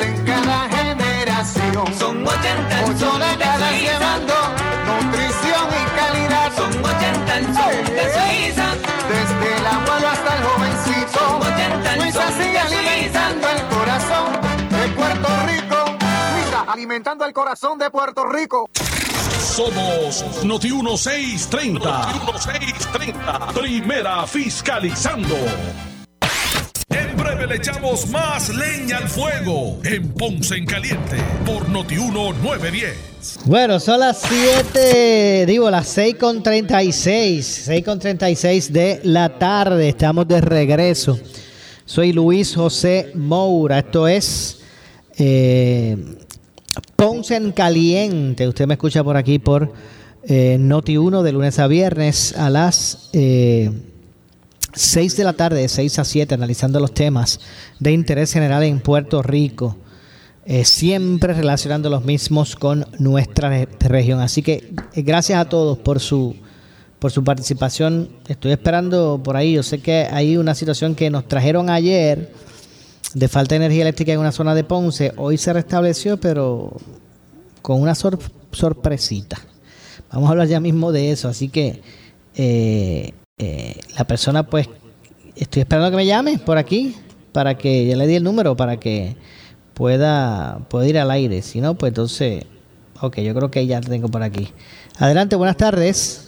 [0.00, 1.94] En cada generación.
[1.98, 4.34] Son 80 Ocho décadas llevando
[4.86, 6.52] nutrición y calidad.
[6.56, 8.74] Son 80 en son de Suiza.
[9.08, 11.18] Desde el abuelo hasta el jovencito.
[11.18, 14.32] Son 80 Suiza sigue alimentando el corazón
[14.70, 15.84] de Puerto Rico.
[15.86, 18.70] Suiza alimentando el corazón de Puerto Rico.
[19.38, 22.06] Somos Noti 1630.
[22.06, 23.46] Noti 1630.
[23.54, 25.93] Primera fiscalizando.
[27.24, 33.40] Le echamos más leña al fuego en Ponce en Caliente por Noti 910.
[33.46, 39.88] Bueno, son las 7, digo, las 6 con 36, 6 con 36 de la tarde.
[39.88, 41.18] Estamos de regreso.
[41.86, 43.78] Soy Luis José Moura.
[43.78, 44.60] Esto es
[45.16, 45.96] eh,
[46.94, 48.46] Ponce en Caliente.
[48.46, 49.72] Usted me escucha por aquí por
[50.24, 53.70] eh, Noti 1 de lunes a viernes a las eh,
[54.74, 57.40] 6 de la tarde, de 6 a 7, analizando los temas
[57.78, 59.76] de interés general en Puerto Rico.
[60.46, 64.20] Eh, siempre relacionando los mismos con nuestra región.
[64.20, 66.36] Así que eh, gracias a todos por su
[66.98, 68.08] por su participación.
[68.28, 69.52] Estoy esperando por ahí.
[69.52, 72.32] Yo sé que hay una situación que nos trajeron ayer
[73.12, 75.12] de falta de energía eléctrica en una zona de Ponce.
[75.16, 76.76] Hoy se restableció, pero
[77.60, 79.38] con una sorpresita.
[80.12, 81.28] Vamos a hablar ya mismo de eso.
[81.28, 81.82] Así que
[82.36, 84.68] eh, eh, la persona, pues,
[85.36, 86.94] estoy esperando que me llame por aquí
[87.32, 89.16] para que ya le di el número para que
[89.74, 91.42] pueda, pueda ir al aire.
[91.42, 92.44] Si no, pues entonces,
[93.00, 94.52] ok, yo creo que ya tengo por aquí.
[94.98, 96.23] Adelante, buenas tardes.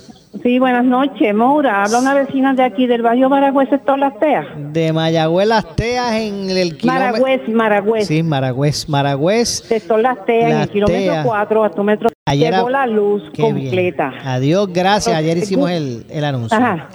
[0.47, 1.83] Sí, buenas noches, Moura.
[1.83, 4.47] Habla una vecina de aquí del barrio Maragüez, sector Las Teas.
[4.57, 7.11] De Mayagüez Las Teas en el kilómetro...
[7.11, 8.07] Maragüez, Maragüez.
[8.07, 9.49] Sí, Maragüez, Maragüez.
[9.67, 12.11] Sector Las Teas, en el kilómetro 4, hasta un metro.
[12.27, 14.13] Ayer Llegó la luz completa.
[14.25, 15.17] Adiós, gracias.
[15.17, 16.57] Ayer hicimos el, el anuncio.
[16.57, 16.91] Ajá.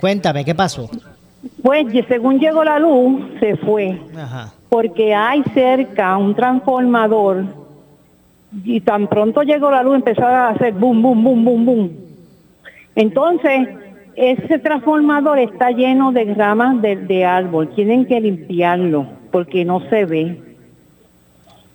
[0.00, 0.90] Cuéntame, ¿qué pasó?
[1.62, 4.00] Pues según llegó la luz, se fue.
[4.16, 4.52] Ajá.
[4.68, 7.44] Porque hay cerca un transformador
[8.64, 12.03] y tan pronto llegó la luz empezó a hacer boom, boom, boom, boom, boom
[12.96, 13.68] entonces,
[14.16, 17.70] ese transformador está lleno de ramas de, árbol.
[17.74, 20.40] Tienen que limpiarlo porque no se ve.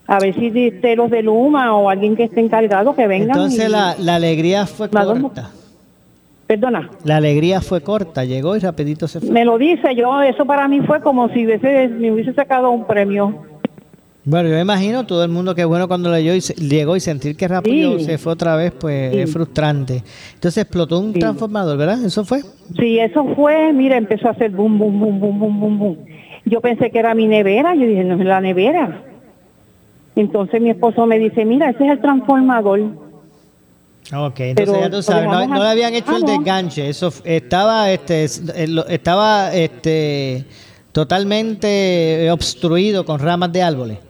[0.08, 3.34] A ver si de los de Luma o alguien que esté encargado que venga.
[3.34, 5.52] Entonces la, alegría fue corta.
[6.48, 6.90] Perdona.
[7.04, 9.30] La alegría fue corta, llegó y rapidito se fue.
[9.30, 12.86] Me lo dice yo, eso para mí fue como si hubiese, me hubiese sacado un
[12.86, 13.49] premio.
[14.30, 17.36] Bueno, yo me imagino todo el mundo que bueno cuando leyó y llegó y sentir
[17.36, 20.04] que rápido se fue otra vez, pues es frustrante.
[20.36, 22.06] Entonces explotó un transformador, ¿verdad?
[22.06, 22.42] ¿Eso fue?
[22.78, 25.98] Sí, eso fue, mira, empezó a hacer boom, boom, boom, boom, boom, boom, boom.
[26.46, 29.04] Yo pensé que era mi nevera, yo dije, no es la nevera.
[30.16, 32.82] Entonces mi esposo me dice, mira, ese es el transformador.
[34.16, 39.56] Ok, entonces ya tú sabes, no, le habían hecho el desganche, eso estaba, este, estaba,
[39.56, 40.46] este,
[40.92, 44.09] totalmente obstruido con ramas de árboles.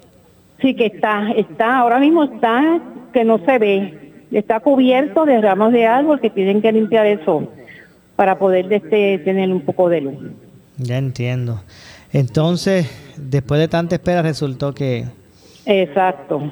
[0.61, 2.81] Sí, que está, está, ahora mismo está
[3.13, 7.47] que no se ve, está cubierto de ramas de árbol que tienen que limpiar eso
[8.15, 10.15] para poder este, tener un poco de luz.
[10.77, 11.61] Ya entiendo.
[12.11, 15.05] Entonces, después de tanta espera resultó que...
[15.65, 16.51] Exacto.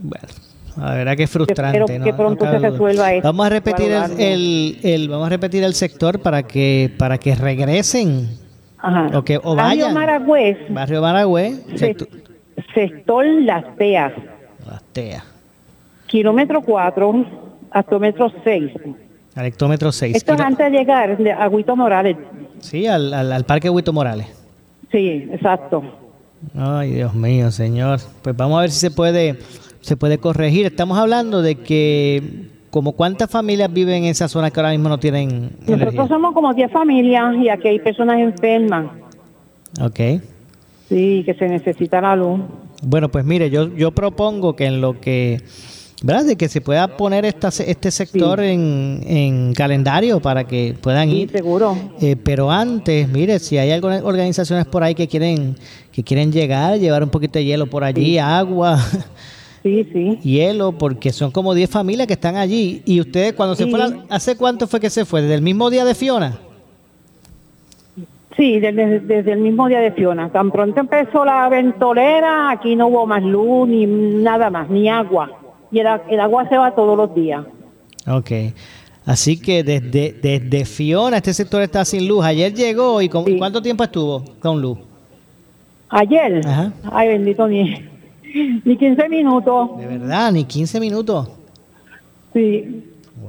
[0.00, 0.28] Bueno,
[0.76, 1.78] la verdad que es frustrante.
[1.78, 3.28] Espero que pronto se resuelva esto.
[3.28, 8.28] Vamos a repetir el, el, vamos a repetir el sector para que para que regresen
[8.78, 9.18] Ajá.
[9.18, 9.94] o que o vayan.
[9.94, 10.58] Maragüez.
[10.68, 11.64] Barrio Maragüez.
[11.74, 12.08] Sector,
[13.44, 14.12] Las Teas.
[14.66, 15.24] Las Teas.
[16.06, 17.24] Kilómetro 4,
[17.74, 18.72] hectómetro 6.
[19.34, 20.16] Al hectómetro 6.
[20.16, 22.16] Esto es antes de llegar a Huito Morales.
[22.60, 24.26] Sí, al, al, al Parque Huito Morales.
[24.90, 25.82] Sí, exacto.
[26.56, 28.00] Ay, Dios mío, señor.
[28.22, 29.38] Pues vamos a ver si se puede
[29.80, 30.66] se puede corregir.
[30.66, 32.22] Estamos hablando de que
[32.70, 36.52] como cuántas familias viven en esa zona que ahora mismo no tienen Nosotros somos como
[36.52, 38.86] 10 familias y aquí hay personas enfermas.
[39.80, 40.00] Ok.
[40.88, 42.40] Sí, que se necesita la luz.
[42.82, 45.42] Bueno, pues mire, yo, yo propongo que en lo que
[46.02, 46.24] ¿verdad?
[46.24, 51.30] De que se pueda poner esta, este sector en, en, calendario para que puedan ir.
[51.30, 51.76] seguro.
[52.00, 55.56] Eh, pero antes, mire, si hay algunas organizaciones por ahí que quieren
[55.92, 58.78] que quieren llegar, llevar un poquito de hielo por allí, agua.
[59.60, 60.18] Sí, sí.
[60.22, 62.80] Hielo, porque son como 10 familias que están allí.
[62.86, 65.20] ¿Y ustedes cuando se fueron, hace cuánto fue que se fue?
[65.20, 66.38] ¿Desde el mismo día de Fiona?
[68.38, 70.30] Sí, desde, desde, el mismo día de Fiona.
[70.30, 75.38] Tan pronto empezó la ventolera, aquí no hubo más luz, ni nada más, ni agua
[75.70, 77.44] y el, agua se va todos los días.
[78.06, 78.30] Ok.
[79.04, 82.24] Así que desde, desde Fiona este sector está sin luz.
[82.24, 84.78] Ayer llegó y con, ¿cuánto tiempo estuvo con luz?
[85.88, 86.42] Ayer.
[86.90, 87.84] Ay, bendito ni,
[88.64, 89.78] ni 15 minutos.
[89.78, 91.28] De verdad, ni 15 minutos.
[92.34, 92.84] Sí.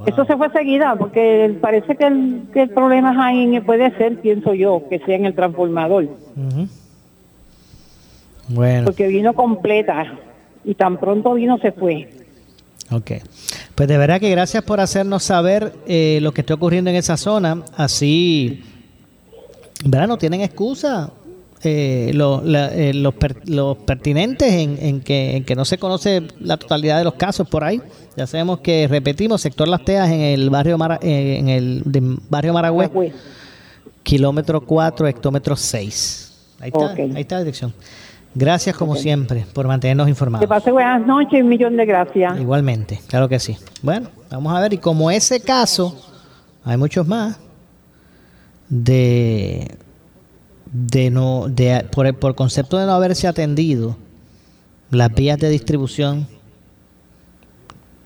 [0.06, 4.54] Eso se fue seguida porque parece que el, que el problema ahí, puede ser, pienso
[4.54, 6.08] yo, que sea en el transformador.
[8.48, 8.84] Bueno.
[8.86, 10.18] Porque vino completa
[10.64, 12.08] y tan pronto vino se fue.
[12.90, 13.12] Ok.
[13.74, 17.16] Pues de verdad que gracias por hacernos saber eh, lo que está ocurriendo en esa
[17.16, 17.62] zona.
[17.76, 18.64] Así,
[19.84, 20.08] ¿verdad?
[20.08, 21.10] No tienen excusa
[21.62, 26.98] eh, lo, eh, los, los, pertinentes en, que, en que no se conoce la totalidad
[26.98, 27.82] de los casos por ahí.
[28.16, 31.82] Ya sabemos que, repetimos, sector Las Teas en el barrio Mara, en el
[32.30, 33.12] barrio Maragüe,
[34.02, 36.56] kilómetro 4, hectómetro 6.
[36.60, 37.74] Ahí está, ahí está la dirección.
[38.34, 40.44] Gracias como siempre por mantenernos informados.
[40.44, 42.38] Que pase buenas noches un millón de gracias.
[42.40, 43.56] Igualmente, claro que sí.
[43.82, 45.94] Bueno, vamos a ver, y como ese caso,
[46.64, 47.38] hay muchos más
[48.68, 49.76] de
[50.72, 53.96] de no de por, por concepto de no haberse atendido
[54.90, 56.28] las vías de distribución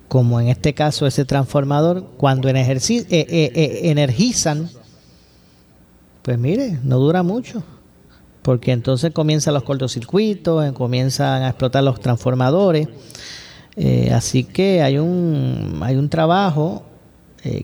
[0.08, 4.70] como en este caso ese transformador cuando en eh, eh, eh, energizan
[6.22, 7.62] pues mire no dura mucho
[8.44, 12.88] porque entonces comienzan los cortocircuitos, comienzan a explotar los transformadores.
[13.74, 16.84] Eh, así que hay un, hay un trabajo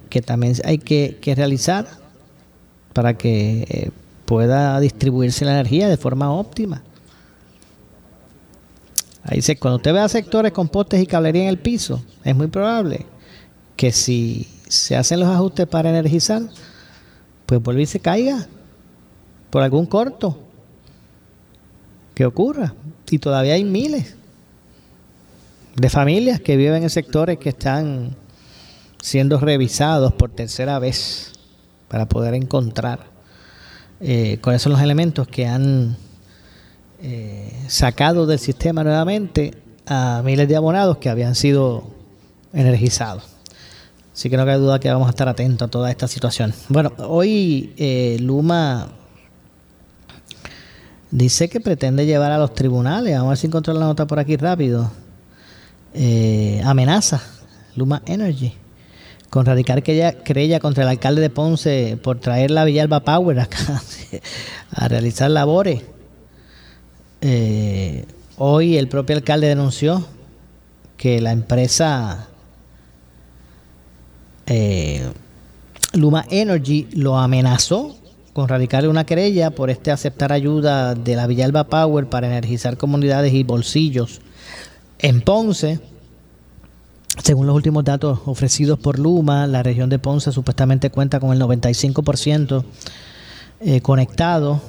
[0.08, 1.86] que también hay que, realizar
[2.94, 3.90] para que
[4.30, 6.84] pueda distribuirse la energía de forma óptima.
[9.24, 12.46] Ahí dice, cuando usted vea sectores con postes y cablería en el piso, es muy
[12.46, 13.06] probable
[13.74, 16.42] que si se hacen los ajustes para energizar,
[17.44, 18.46] pues vuelve y se caiga
[19.50, 20.38] por algún corto
[22.14, 22.72] que ocurra.
[23.10, 24.14] Y todavía hay miles
[25.74, 28.14] de familias que viven en sectores que están
[29.02, 31.32] siendo revisados por tercera vez
[31.88, 33.09] para poder encontrar
[34.00, 35.96] eh, cuáles son los elementos que han
[37.02, 39.54] eh, sacado del sistema nuevamente
[39.86, 41.84] a miles de abonados que habían sido
[42.52, 43.24] energizados.
[44.12, 46.52] Así que no cabe duda que vamos a estar atentos a toda esta situación.
[46.68, 48.88] Bueno, hoy eh, Luma
[51.10, 54.20] Dice que pretende llevar a los tribunales, vamos a ver si encontró la nota por
[54.20, 54.92] aquí rápido.
[55.92, 57.20] Eh, amenaza
[57.74, 58.54] Luma Energy
[59.30, 63.38] con radicar que ella crella contra el alcalde de Ponce por traer la Villalba Power
[63.38, 63.82] acá
[64.72, 65.82] a realizar labores.
[67.20, 68.04] Eh,
[68.38, 70.04] hoy el propio alcalde denunció
[70.96, 72.28] que la empresa
[74.46, 75.12] eh,
[75.92, 77.96] Luma Energy lo amenazó
[78.32, 83.32] con radicarle una querella por este aceptar ayuda de la Villalba Power para energizar comunidades
[83.32, 84.20] y bolsillos
[84.98, 85.80] en Ponce.
[87.18, 91.40] Según los últimos datos ofrecidos por Luma, la región de Ponce supuestamente cuenta con el
[91.40, 92.64] 95%
[93.60, 94.60] eh, conectado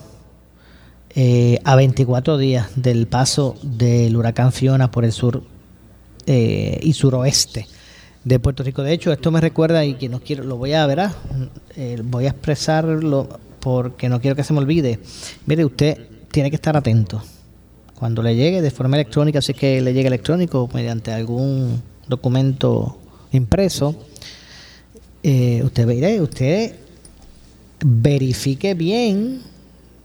[1.13, 5.43] eh, a 24 días del paso del huracán Fiona por el sur
[6.25, 7.67] eh, y suroeste
[8.23, 8.81] de Puerto Rico.
[8.81, 11.09] De hecho, esto me recuerda y que no quiero, lo voy a ver,
[11.75, 13.27] eh, voy a expresarlo
[13.59, 14.99] porque no quiero que se me olvide.
[15.45, 15.97] Mire, usted
[16.31, 17.21] tiene que estar atento.
[17.95, 21.81] Cuando le llegue de forma electrónica, si es que le llegue electrónico mediante algún
[22.12, 22.99] documento
[23.32, 23.95] impreso,
[25.24, 26.76] eh, usted verá, usted
[27.84, 29.41] verifique bien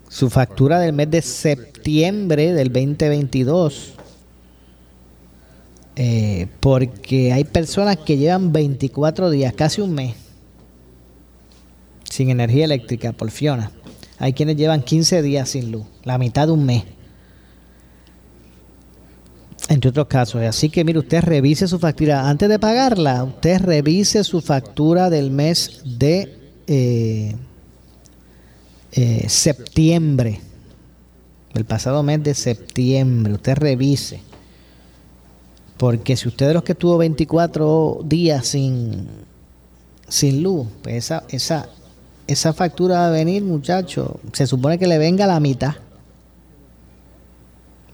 [0.09, 3.97] su factura del mes de septiembre del 2022
[5.99, 10.15] eh, porque hay personas que llevan 24 días, casi un mes,
[12.05, 13.73] sin energía eléctrica por Fiona.
[14.19, 16.85] Hay quienes llevan 15 días sin luz, la mitad de un mes.
[19.69, 20.43] Entre otros casos.
[20.43, 22.29] Así que mire, usted revise su factura.
[22.29, 27.35] Antes de pagarla, usted revise su factura del mes de eh,
[28.93, 30.41] eh, septiembre.
[31.55, 33.33] El pasado mes de septiembre.
[33.33, 34.21] Usted revise.
[35.77, 39.09] Porque si usted de los que tuvo 24 días sin,
[40.09, 41.69] sin luz, pues esa, esa,
[42.27, 45.75] esa factura va a venir, muchacho, se supone que le venga la mitad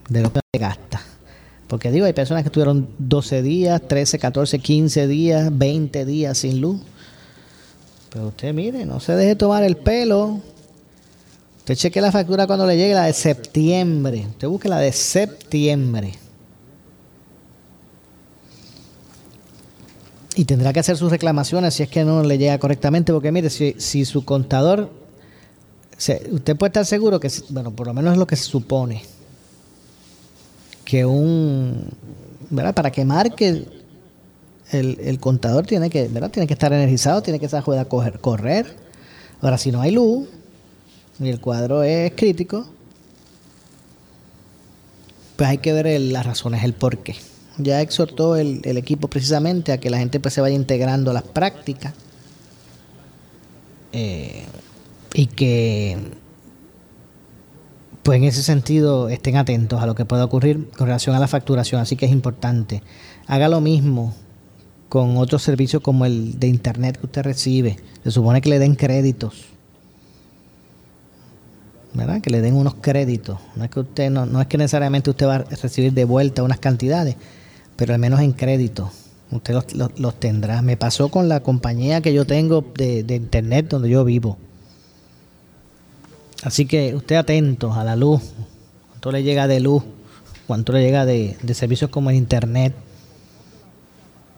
[0.07, 1.01] de lo que gasta.
[1.73, 6.61] Porque digo, hay personas que tuvieron 12 días, 13, 14, 15 días, 20 días sin
[6.61, 6.79] luz.
[8.11, 10.39] Pero usted mire, no se deje tomar el pelo.
[11.57, 14.27] Usted cheque la factura cuando le llegue la de septiembre.
[14.29, 16.13] Usted busque la de septiembre.
[20.35, 23.49] y tendrá que hacer sus reclamaciones si es que no le llega correctamente, porque mire,
[23.49, 24.91] si, si su contador,
[26.31, 29.03] usted puede estar seguro que, bueno, por lo menos es lo que se supone,
[30.93, 31.87] que un,
[32.51, 32.75] ¿verdad?
[32.75, 33.65] Para que marque
[34.69, 36.29] el, el contador tiene que, ¿verdad?
[36.29, 38.77] Tiene que estar energizado, tiene que saber a correr, correr.
[39.41, 40.27] Ahora, si no hay luz
[41.19, 42.67] y el cuadro es crítico,
[45.35, 47.15] pues hay que ver las razones, el por qué
[47.57, 51.23] ya exhortó el, equipo precisamente a que la gente pues, se vaya integrando a las
[51.23, 51.95] prácticas
[53.93, 54.43] eh,
[55.15, 55.97] y que
[58.03, 61.27] pues en ese sentido estén atentos a lo que pueda ocurrir con relación a la
[61.27, 62.83] facturación, así que es importante.
[63.27, 64.13] Haga lo mismo
[64.89, 67.77] con otros servicios como el de internet que usted recibe.
[68.03, 69.53] Se supone que le den créditos
[71.93, 72.21] ¿verdad?
[72.21, 73.39] Que le den unos créditos.
[73.55, 76.43] No es que usted no, no es que necesariamente usted va a recibir de vuelta
[76.43, 77.15] unas cantidades,
[77.75, 78.91] pero al menos en crédito
[79.31, 79.55] usted
[79.97, 80.61] los, tendrá.
[80.61, 84.37] Me pasó con la compañía que yo tengo de, internet donde yo vivo.
[86.43, 88.21] Así que usted atento a la luz,
[88.89, 89.83] cuánto le llega de luz,
[90.45, 92.73] cuánto le llega de, servicios como el internet.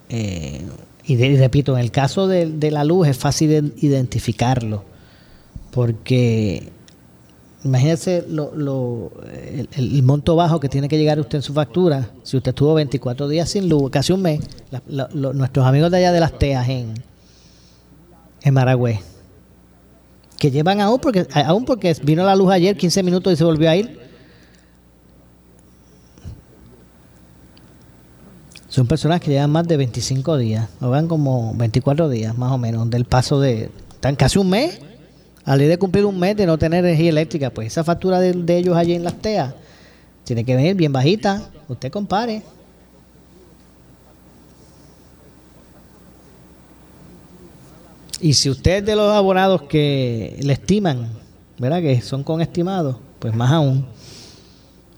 [0.10, 0.66] Eh,
[1.08, 4.84] y, repito, en el caso de, la luz es fácil identificarlo,
[5.72, 6.70] porque
[7.64, 9.12] imagínese lo,
[9.76, 12.12] el, monto bajo que tiene que llegar usted en su factura.
[12.22, 14.42] Si usted estuvo 24 días sin luz, casi un mes,
[14.88, 16.94] nuestros amigos de allá de las TEAS en,
[18.44, 18.54] en
[20.38, 23.70] que llevan aún porque, aún porque vino la luz ayer 15 minutos y se volvió
[23.70, 24.00] a ir.
[28.68, 32.58] Son personas que llevan más de 25 días, o van como 24 días más o
[32.58, 33.70] menos, del paso de...
[33.94, 34.80] Están casi un mes
[35.46, 38.58] a ley de cumplir un mes de no tener energía eléctrica, pues esa factura de,
[38.58, 39.56] ellos allí en las TEA
[40.24, 41.50] tiene que venir bien bajita.
[41.68, 42.42] Usted compare.
[48.26, 51.10] Y si usted es de los abonados que le estiman,
[51.60, 51.80] ¿verdad?
[51.80, 53.86] Que son con estimados, pues más aún,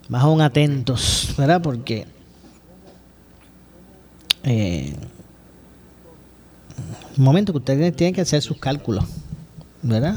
[0.08, 1.62] más aún atentos, ¿verdad?
[1.62, 2.08] Porque
[4.44, 4.96] eh,
[7.18, 9.04] un momento que usted tiene que hacer sus cálculos,
[9.82, 10.16] ¿verdad?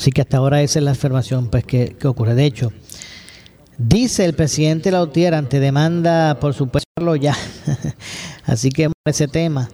[0.00, 2.34] Así que hasta ahora esa es la información pues, que, ocurre.
[2.34, 2.72] De hecho,
[3.76, 7.34] Dice el presidente Lautier ante demanda, por supuesto, ya.
[8.44, 9.68] Así que ese tema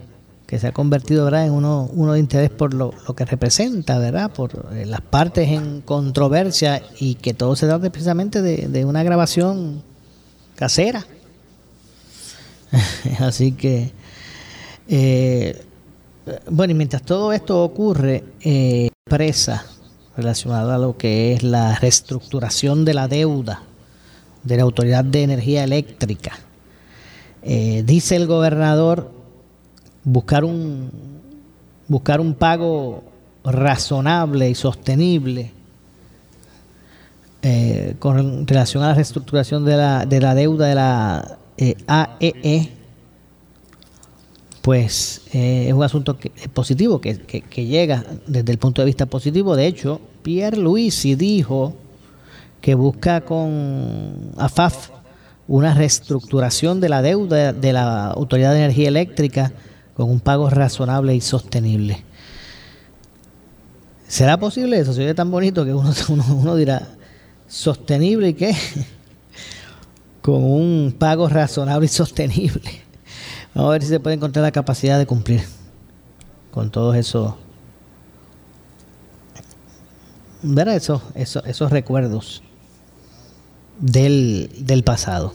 [0.45, 1.45] que se ha convertido ¿verdad?
[1.45, 4.31] en uno, uno de interés por lo, que representa, ¿verdad?
[4.31, 9.81] por eh, las partes en controversia y que todo se trata precisamente de, una grabación
[10.55, 11.05] casera.
[13.19, 13.91] Así que,
[14.89, 15.65] eh,
[16.49, 19.65] bueno, y mientras todo esto ocurre, eh, presa
[20.17, 23.61] relacionada a lo que es la reestructuración de la deuda
[24.43, 26.39] de la Autoridad de Energía Eléctrica.
[27.43, 29.11] Eh, dice el gobernador
[30.03, 30.89] buscar un,
[31.87, 33.03] buscar un pago
[33.43, 35.51] razonable y sostenible
[37.41, 41.37] eh, con relación a la reestructuración de la, de la deuda de la
[41.87, 42.76] AEE, e,
[44.67, 46.17] pues eh, es un asunto
[46.53, 47.15] positivo, que,
[47.55, 49.55] llega desde el punto de vista positivo.
[49.55, 51.73] De hecho, Pierre Luisi dijo
[52.59, 54.89] que busca con AFAF
[55.47, 59.53] una reestructuración de la deuda de la Autoridad de Energía Eléctrica
[59.95, 62.03] con un pago razonable y sostenible.
[64.05, 64.91] ¿Será posible eso?
[64.91, 66.89] Se tan bonito que uno, uno, dirá,
[67.47, 68.53] ¿sostenible y qué?
[70.21, 72.86] con un pago razonable y sostenible.
[73.57, 75.41] Vamos a ver si se puede encontrar la capacidad de cumplir
[76.51, 77.33] con todos esos,
[80.43, 82.43] ver esos, esos recuerdos
[83.79, 85.33] del, del pasado.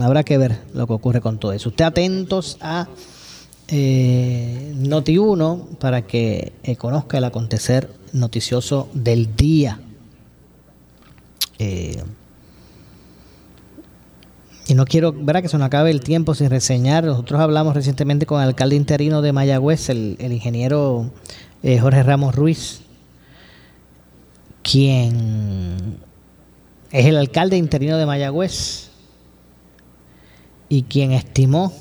[0.00, 1.68] habrá que ver lo que ocurre con todo eso.
[1.68, 2.88] Usted atentos a
[3.68, 9.78] eh, Noti1 para que eh, conozca el acontecer noticioso del día.
[11.58, 12.02] Eh,
[14.70, 17.02] y no quiero ver que se nos acabe el tiempo sin reseñar.
[17.02, 21.10] Nosotros hablamos recientemente con el alcalde interino de Mayagüez, el, ingeniero
[21.80, 22.82] Jorge Ramos Ruiz,
[24.62, 25.98] quien
[26.92, 28.90] es el alcalde interino de Mayagüez
[30.68, 31.72] y quien estimó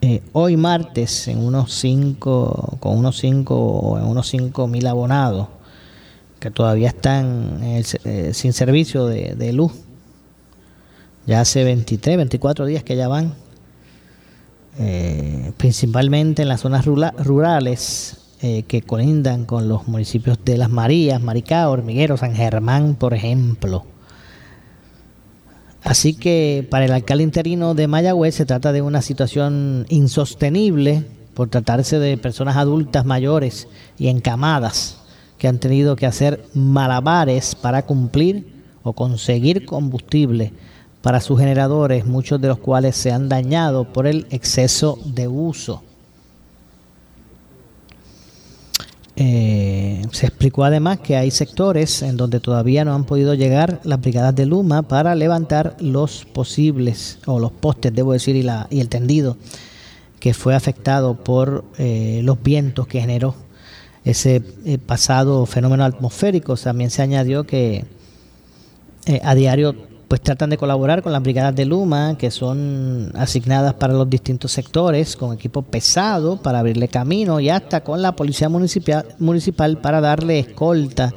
[0.00, 5.48] eh, hoy martes en unos 5 con unos 5 o en unos 5 mil abonados
[6.40, 9.84] que todavía están eh, sin servicio de, luz
[11.26, 13.34] ya hace 23 24 días que ya van
[14.78, 21.22] eh, principalmente en las zonas rurales eh, que colindan con los municipios de Las Marías,
[21.22, 23.84] Maricao, Hormiguero, San Germán, por ejemplo.
[25.82, 31.04] Así que para el alcalde interino de Mayagüez se trata de una situación insostenible
[31.34, 34.98] por tratarse de personas adultas mayores y encamadas
[35.38, 38.46] que han tenido que hacer malabares para cumplir
[38.82, 40.52] o conseguir combustible
[41.04, 45.82] para sus generadores, muchos de los cuales se han dañado por el exceso de uso.
[49.14, 54.00] Eh, se explicó además que hay sectores en donde todavía no han podido llegar las
[54.00, 58.80] brigadas de Luma para levantar los posibles, o los postes, debo decir, y, la, y
[58.80, 59.36] el tendido
[60.20, 63.34] que fue afectado por eh, los vientos que generó
[64.06, 66.56] ese eh, pasado fenómeno atmosférico.
[66.56, 67.84] También se añadió que
[69.22, 73.94] a diario pues tratan de colaborar con las brigadas de Luma, que son asignadas para
[73.94, 79.06] los distintos sectores, con equipo pesado para abrirle camino y hasta con la policía municipal,
[79.18, 81.12] municipal para darle escolta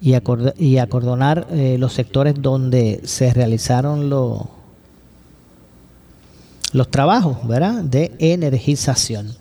[0.00, 0.14] y,
[0.58, 4.42] y acordonar eh, los sectores donde se realizaron los
[6.72, 7.82] los trabajos ¿verdad?
[7.82, 9.34] de energización.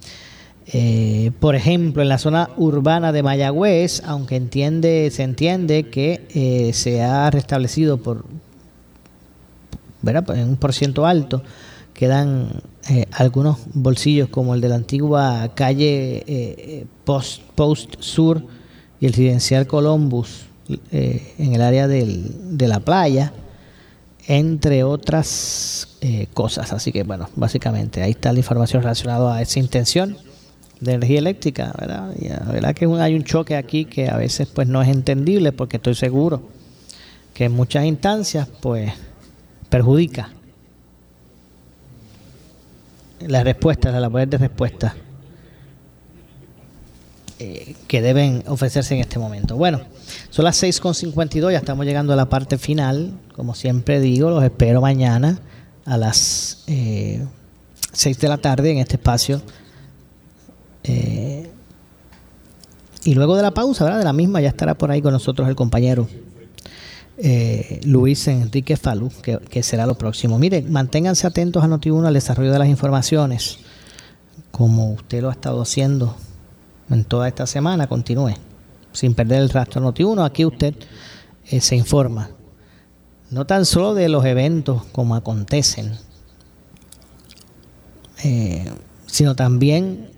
[0.71, 6.73] Eh, por ejemplo, en la zona urbana de Mayagüez, aunque entiende, se entiende que eh,
[6.73, 8.25] se ha restablecido por,
[10.03, 11.43] en un por ciento alto,
[11.93, 12.49] quedan
[12.89, 18.43] eh, algunos bolsillos como el de la antigua calle eh, Post, Post Sur
[18.99, 20.45] y el residencial Columbus
[20.91, 23.33] en el área del, de la playa,
[24.27, 25.97] entre otras
[26.35, 26.71] cosas.
[26.73, 30.15] Así que bueno, básicamente ahí está la información relacionada a esa intención
[30.79, 32.13] de energía eléctrica, ¿verdad?
[32.19, 35.51] Y la verdad que hay un choque aquí que a veces pues no es entendible
[35.51, 36.41] porque estoy seguro
[37.33, 38.91] que en muchas instancias pues
[39.69, 40.29] perjudica
[43.27, 44.95] las respuestas, las labores de respuesta
[47.39, 49.55] eh, que deben ofrecerse en este momento.
[49.55, 49.81] Bueno,
[50.29, 53.13] son las 6.52, ya estamos llegando a la parte final.
[53.33, 55.39] Como siempre digo, los espero mañana
[55.85, 57.25] a las eh,
[57.93, 59.41] 6 de la tarde en este espacio.
[60.83, 61.49] Eh,
[63.03, 63.99] y luego de la pausa, ¿verdad?
[63.99, 66.07] De la misma, ya estará por ahí con nosotros el compañero
[67.21, 70.39] eh, Luis Enrique Falú, que, será lo próximo.
[70.39, 73.59] Mire, manténganse atentos a Noti1 al desarrollo de las informaciones,
[74.51, 76.15] como usted lo ha estado haciendo
[76.89, 78.35] en toda esta semana, continúe,
[78.93, 80.73] sin perder el rastro Noti1, aquí usted
[81.49, 82.29] eh, se informa
[83.31, 85.91] no tan solo de los eventos como acontecen,
[88.23, 88.71] eh,
[89.05, 90.09] sino también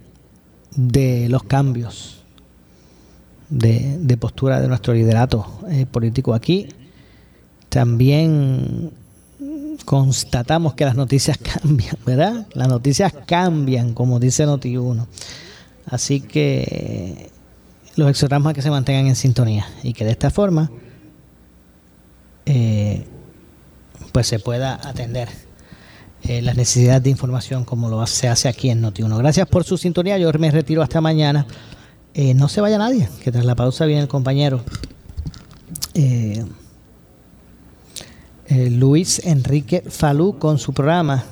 [0.75, 2.23] de los cambios
[3.49, 5.45] de, postura de nuestro liderato
[5.91, 6.69] político aquí.
[7.71, 8.91] También
[9.85, 12.45] constatamos que las noticias cambian, ¿verdad?
[12.53, 15.07] Las noticias cambian, como dice Noti1.
[15.85, 17.31] Así que
[17.95, 20.69] los exhortamos a que se mantengan en sintonía y que de esta forma
[22.45, 23.05] eh,
[24.11, 25.29] pues se pueda atender
[26.23, 29.17] eh, las necesidades de información como lo se hace aquí en Noti1.
[29.17, 30.17] Gracias por su sintonía.
[30.17, 31.47] Yo me retiro hasta mañana.
[32.13, 34.61] Eh, no se vaya nadie, que tras la pausa viene el compañero
[38.51, 41.23] eh, Luis Enrique Falú con su programa.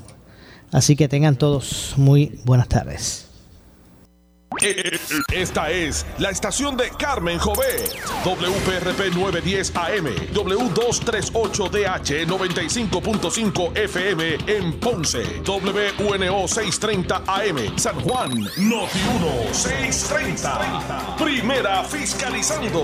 [0.71, 3.25] Así que tengan todos muy buenas tardes.
[5.31, 7.83] Esta es la estación de Carmen Jové.
[8.25, 19.53] WPRP 910 AM, W238DH 95.5 FM en Ponce, WNO 630 AM, San Juan, Noti 1
[19.53, 21.15] 630.
[21.17, 22.83] Primera fiscalizando.